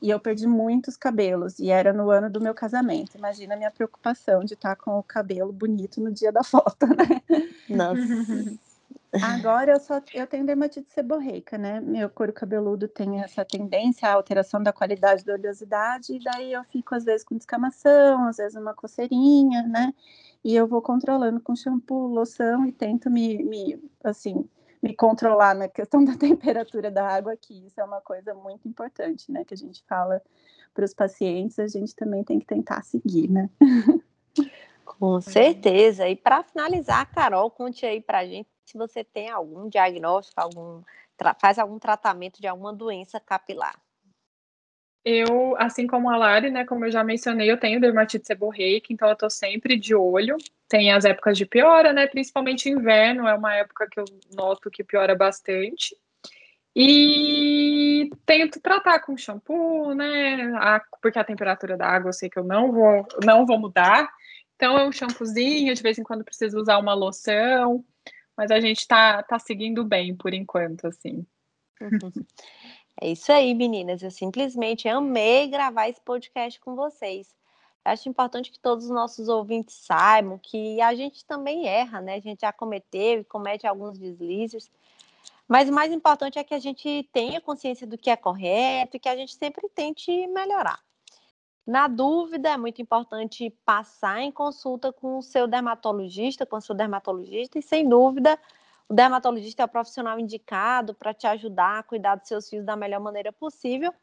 E 0.00 0.08
eu 0.08 0.20
perdi 0.20 0.46
muitos 0.46 0.96
cabelos, 0.96 1.58
e 1.58 1.70
era 1.70 1.92
no 1.92 2.08
ano 2.08 2.30
do 2.30 2.40
meu 2.40 2.54
casamento. 2.54 3.18
Imagina 3.18 3.54
a 3.54 3.56
minha 3.56 3.70
preocupação 3.70 4.44
de 4.44 4.54
estar 4.54 4.76
com 4.76 4.98
o 4.98 5.02
cabelo 5.02 5.52
bonito 5.52 6.00
no 6.00 6.12
dia 6.12 6.30
da 6.30 6.44
foto, 6.44 6.86
né? 6.86 7.20
Nossa. 7.68 8.00
Agora 9.12 9.72
eu 9.72 9.80
só 9.80 10.00
eu 10.14 10.26
tenho 10.26 10.46
dermatite 10.46 10.92
seborreica, 10.92 11.58
né? 11.58 11.80
Meu 11.80 12.08
couro 12.08 12.32
cabeludo 12.32 12.86
tem 12.86 13.20
essa 13.20 13.44
tendência 13.44 14.08
à 14.08 14.12
alteração 14.12 14.62
da 14.62 14.72
qualidade 14.72 15.24
da 15.24 15.32
oleosidade, 15.32 16.14
e 16.14 16.20
daí 16.22 16.52
eu 16.52 16.62
fico 16.64 16.94
às 16.94 17.04
vezes 17.04 17.24
com 17.24 17.36
descamação, 17.36 18.28
às 18.28 18.36
vezes 18.36 18.56
uma 18.56 18.72
coceirinha, 18.72 19.62
né? 19.62 19.92
E 20.44 20.54
eu 20.54 20.66
vou 20.66 20.80
controlando 20.80 21.40
com 21.40 21.56
shampoo, 21.56 22.06
loção 22.06 22.64
e 22.66 22.72
tento 22.72 23.10
me, 23.10 23.42
me 23.42 23.82
assim, 24.04 24.48
me 24.80 24.94
controlar 24.94 25.54
na 25.54 25.68
questão 25.68 26.04
da 26.04 26.16
temperatura 26.16 26.88
da 26.88 27.06
água, 27.06 27.36
que 27.36 27.66
isso 27.66 27.80
é 27.80 27.84
uma 27.84 28.00
coisa 28.00 28.32
muito 28.32 28.68
importante, 28.68 29.30
né? 29.32 29.44
Que 29.44 29.54
a 29.54 29.56
gente 29.56 29.82
fala 29.88 30.22
para 30.72 30.84
os 30.84 30.94
pacientes, 30.94 31.58
a 31.58 31.66
gente 31.66 31.96
também 31.96 32.22
tem 32.22 32.38
que 32.38 32.46
tentar 32.46 32.82
seguir, 32.84 33.28
né? 33.28 33.50
Com 34.84 35.18
certeza. 35.20 36.08
E 36.08 36.14
para 36.14 36.44
finalizar, 36.44 37.10
Carol, 37.10 37.50
conte 37.50 37.84
aí 37.84 38.00
para 38.00 38.18
a 38.18 38.24
gente 38.24 38.48
se 38.70 38.78
você 38.78 39.02
tem 39.02 39.28
algum 39.28 39.68
diagnóstico, 39.68 40.40
algum 40.40 40.82
faz 41.38 41.58
algum 41.58 41.78
tratamento 41.78 42.40
de 42.40 42.46
alguma 42.46 42.72
doença 42.72 43.20
capilar. 43.20 43.78
Eu, 45.04 45.56
assim 45.58 45.86
como 45.86 46.10
a 46.10 46.16
Lari, 46.16 46.50
né, 46.50 46.64
como 46.64 46.84
eu 46.84 46.90
já 46.90 47.02
mencionei, 47.02 47.50
eu 47.50 47.58
tenho 47.58 47.80
dermatite 47.80 48.26
seborreica, 48.26 48.92
então 48.92 49.08
eu 49.08 49.16
tô 49.16 49.28
sempre 49.30 49.76
de 49.76 49.94
olho. 49.94 50.36
Tem 50.68 50.92
as 50.92 51.04
épocas 51.04 51.36
de 51.36 51.46
piora, 51.46 51.92
né, 51.92 52.06
principalmente 52.06 52.68
inverno, 52.68 53.26
é 53.26 53.34
uma 53.34 53.54
época 53.54 53.88
que 53.90 53.98
eu 53.98 54.04
noto 54.34 54.70
que 54.70 54.84
piora 54.84 55.14
bastante. 55.14 55.96
E 56.76 58.10
tento 58.24 58.60
tratar 58.60 59.00
com 59.00 59.16
shampoo, 59.16 59.94
né, 59.94 60.52
a, 60.56 60.80
porque 61.02 61.18
a 61.18 61.24
temperatura 61.24 61.76
da 61.76 61.86
água 61.86 62.10
eu 62.10 62.12
sei 62.12 62.30
que 62.30 62.38
eu 62.38 62.44
não 62.44 62.70
vou, 62.70 63.06
não 63.24 63.44
vou 63.44 63.58
mudar. 63.58 64.08
Então 64.54 64.78
é 64.78 64.86
um 64.86 64.92
shampoozinho, 64.92 65.74
de 65.74 65.82
vez 65.82 65.98
em 65.98 66.02
quando 66.02 66.24
preciso 66.24 66.58
usar 66.58 66.78
uma 66.78 66.94
loção 66.94 67.84
mas 68.40 68.50
a 68.50 68.58
gente 68.58 68.88
tá, 68.88 69.22
tá 69.22 69.38
seguindo 69.38 69.84
bem 69.84 70.16
por 70.16 70.32
enquanto, 70.32 70.86
assim. 70.86 71.26
É 73.02 73.08
isso 73.08 73.32
aí, 73.32 73.54
meninas. 73.54 74.02
Eu 74.02 74.10
simplesmente 74.10 74.86
amei 74.86 75.46
gravar 75.46 75.88
esse 75.88 76.00
podcast 76.02 76.60
com 76.60 76.74
vocês. 76.76 77.34
acho 77.82 78.10
importante 78.10 78.50
que 78.50 78.58
todos 78.58 78.84
os 78.84 78.90
nossos 78.90 79.26
ouvintes 79.28 79.74
saibam 79.74 80.38
que 80.38 80.78
a 80.82 80.94
gente 80.94 81.24
também 81.24 81.66
erra, 81.66 82.02
né? 82.02 82.16
A 82.16 82.20
gente 82.20 82.40
já 82.40 82.52
cometeu 82.52 83.20
e 83.20 83.24
comete 83.24 83.66
alguns 83.66 83.96
deslizes. 83.96 84.70
Mas 85.48 85.70
o 85.70 85.72
mais 85.72 85.90
importante 85.90 86.38
é 86.38 86.44
que 86.44 86.52
a 86.52 86.58
gente 86.58 87.08
tenha 87.10 87.40
consciência 87.40 87.86
do 87.86 87.96
que 87.96 88.10
é 88.10 88.16
correto 88.16 88.98
e 88.98 89.00
que 89.00 89.08
a 89.08 89.16
gente 89.16 89.34
sempre 89.34 89.66
tente 89.70 90.26
melhorar. 90.26 90.78
Na 91.66 91.86
dúvida, 91.86 92.48
é 92.48 92.56
muito 92.56 92.80
importante 92.80 93.50
passar 93.64 94.20
em 94.20 94.32
consulta 94.32 94.92
com 94.92 95.18
o 95.18 95.22
seu 95.22 95.46
dermatologista, 95.46 96.46
com 96.46 96.56
o 96.56 96.60
seu 96.60 96.74
dermatologista, 96.74 97.58
e 97.58 97.62
sem 97.62 97.88
dúvida, 97.88 98.38
o 98.88 98.94
dermatologista 98.94 99.62
é 99.62 99.64
o 99.64 99.68
profissional 99.68 100.18
indicado 100.18 100.94
para 100.94 101.14
te 101.14 101.26
ajudar 101.26 101.78
a 101.78 101.82
cuidar 101.82 102.16
dos 102.16 102.26
seus 102.26 102.48
fios 102.48 102.64
da 102.64 102.74
melhor 102.74 103.00
maneira 103.00 103.30
possível, 103.32 103.94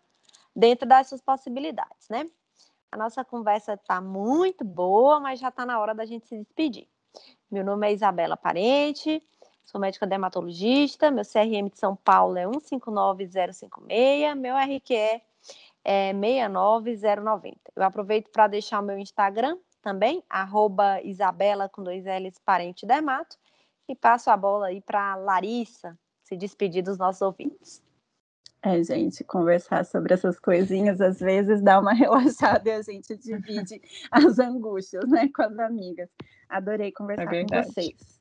dentro 0.56 0.88
dessas 0.88 1.22
possibilidades, 1.22 2.08
né? 2.10 2.30
A 2.90 2.96
nossa 2.96 3.26
conversa 3.26 3.74
está 3.74 4.00
muito 4.00 4.64
boa, 4.64 5.20
mas 5.20 5.40
já 5.40 5.50
está 5.50 5.66
na 5.66 5.78
hora 5.78 5.94
da 5.94 6.06
gente 6.06 6.26
se 6.26 6.38
despedir. 6.38 6.88
Meu 7.52 7.66
nome 7.66 7.86
é 7.88 7.94
Isabela 7.94 8.38
Parente, 8.38 9.22
sou 9.66 9.82
médica 9.82 10.08
dermatologista, 10.08 11.12
meu 11.12 11.26
CRM 11.26 11.70
de 11.70 11.78
São 11.78 11.96
Paulo 11.98 12.38
é 12.38 12.46
159056, 12.46 14.38
meu 14.38 14.56
RQ 14.56 14.96
é 14.96 15.22
é 15.88 16.12
69090. 16.12 17.58
Eu 17.74 17.84
aproveito 17.84 18.30
para 18.30 18.48
deixar 18.48 18.82
o 18.82 18.84
meu 18.84 19.00
Instagram 19.00 19.58
também, 19.82 20.22
arroba 20.30 21.02
Isabela 21.02 21.70
com 21.70 21.82
dois 21.82 22.04
L's 22.04 22.38
Parente 22.44 22.86
Dermato, 22.86 23.38
e 23.88 23.96
passo 23.96 24.30
a 24.30 24.36
bola 24.36 24.68
aí 24.68 24.82
para 24.82 25.16
Larissa 25.16 25.98
se 26.26 26.36
despedir 26.36 26.84
dos 26.84 26.98
nossos 26.98 27.22
ouvintes. 27.22 27.82
É, 28.62 28.84
gente, 28.84 29.24
conversar 29.24 29.86
sobre 29.86 30.14
essas 30.14 30.38
coisinhas 30.38 31.00
às 31.00 31.22
vezes 31.22 31.62
dá 31.62 31.80
uma 31.80 31.94
relaxada 31.96 32.70
e 32.70 32.74
a 32.74 32.82
gente 32.82 33.16
divide 33.16 33.82
as 34.12 34.40
angústias, 34.40 35.10
né, 35.10 35.30
com 35.34 35.44
as 35.44 35.58
amigas. 35.58 36.10
Adorei 36.50 36.92
conversar 36.92 37.34
é 37.34 37.46
com 37.46 37.64
vocês. 37.64 38.17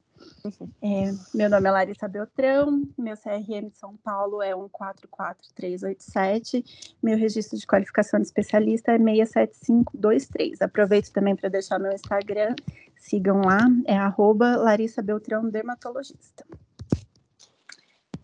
É, 0.83 1.13
meu 1.35 1.51
nome 1.51 1.69
é 1.69 1.71
Larissa 1.71 2.09
Beltrão, 2.09 2.83
meu 2.97 3.15
CRM 3.17 3.69
de 3.69 3.77
São 3.77 3.95
Paulo 3.97 4.43
é 4.43 4.55
144387, 4.55 6.65
meu 7.03 7.19
registro 7.19 7.59
de 7.59 7.67
qualificação 7.67 8.21
de 8.21 8.27
especialista 8.27 8.93
é 8.93 8.99
67523. 8.99 10.63
Aproveito 10.63 11.11
também 11.13 11.35
para 11.35 11.49
deixar 11.49 11.79
meu 11.79 11.93
Instagram, 11.93 12.55
sigam 12.97 13.41
lá, 13.41 13.61
é 13.87 13.97
arroba 13.97 14.57
Larissa 14.57 15.03
Beltrão 15.03 15.49
Dermatologista. 15.49 16.45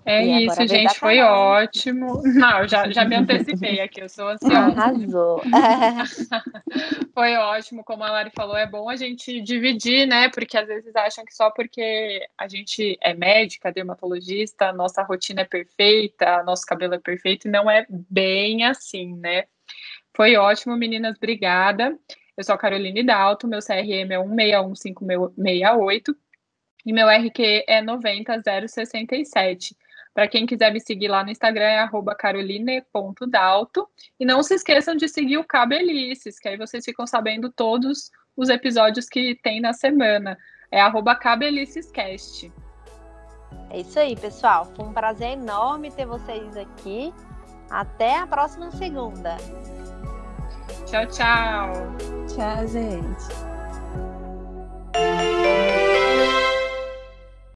É 0.04 0.24
e 0.24 0.46
isso, 0.46 0.66
gente, 0.66 0.98
foi 0.98 1.20
ótimo. 1.20 2.22
Não, 2.24 2.66
já, 2.66 2.90
já 2.90 3.04
me 3.04 3.14
antecipei 3.14 3.80
aqui, 3.80 4.00
eu 4.00 4.08
sou 4.08 4.28
ansiosa. 4.34 4.56
Arrasou. 4.58 5.42
foi 7.14 7.36
ótimo, 7.36 7.84
como 7.84 8.02
a 8.02 8.10
Lari 8.10 8.32
falou, 8.34 8.56
é 8.56 8.66
bom 8.66 8.88
a 8.88 8.96
gente 8.96 9.40
dividir, 9.40 10.06
né? 10.06 10.28
Porque 10.28 10.58
às 10.58 10.66
vezes 10.66 10.94
acham 10.96 11.24
que 11.24 11.34
só 11.34 11.50
porque 11.50 12.26
a 12.36 12.48
gente 12.48 12.98
é 13.00 13.14
médica, 13.14 13.70
dermatologista, 13.70 14.72
nossa 14.72 15.02
rotina 15.02 15.42
é 15.42 15.44
perfeita, 15.44 16.42
nosso 16.42 16.66
cabelo 16.66 16.94
é 16.94 16.98
perfeito, 16.98 17.46
e 17.46 17.50
não 17.50 17.70
é 17.70 17.86
bem 17.88 18.64
assim, 18.64 19.14
né? 19.16 19.44
Foi 20.14 20.34
ótimo, 20.36 20.76
meninas, 20.76 21.16
obrigada. 21.16 21.96
Eu 22.36 22.42
sou 22.44 22.54
a 22.54 22.58
Caroline 22.58 23.04
Dalto, 23.04 23.46
meu 23.46 23.60
CRM 23.60 24.10
é 24.10 24.18
161568 24.18 26.16
e 26.84 26.92
meu 26.92 27.08
RQ 27.08 27.64
é 27.68 27.80
90067. 27.80 29.76
Para 30.14 30.28
quem 30.28 30.44
quiser 30.44 30.72
me 30.72 30.80
seguir 30.80 31.08
lá 31.08 31.24
no 31.24 31.30
Instagram 31.30 31.64
é 31.64 31.78
caroline.dalto. 32.14 33.88
E 34.20 34.24
não 34.24 34.42
se 34.42 34.54
esqueçam 34.54 34.94
de 34.94 35.08
seguir 35.08 35.38
o 35.38 35.44
Cabelices, 35.44 36.38
que 36.38 36.48
aí 36.48 36.56
vocês 36.56 36.84
ficam 36.84 37.06
sabendo 37.06 37.50
todos 37.50 38.10
os 38.36 38.48
episódios 38.48 39.08
que 39.08 39.38
tem 39.42 39.60
na 39.60 39.72
semana. 39.72 40.38
É 40.70 40.80
cabelicescast. 41.14 42.52
É 43.70 43.80
isso 43.80 43.98
aí, 43.98 44.14
pessoal. 44.16 44.66
Foi 44.76 44.84
um 44.84 44.92
prazer 44.92 45.32
enorme 45.32 45.90
ter 45.90 46.06
vocês 46.06 46.56
aqui. 46.56 47.12
Até 47.70 48.18
a 48.18 48.26
próxima 48.26 48.70
segunda. 48.72 49.36
Tchau, 50.86 51.06
tchau. 51.06 51.72
Tchau, 52.28 52.66
gente. 52.68 53.52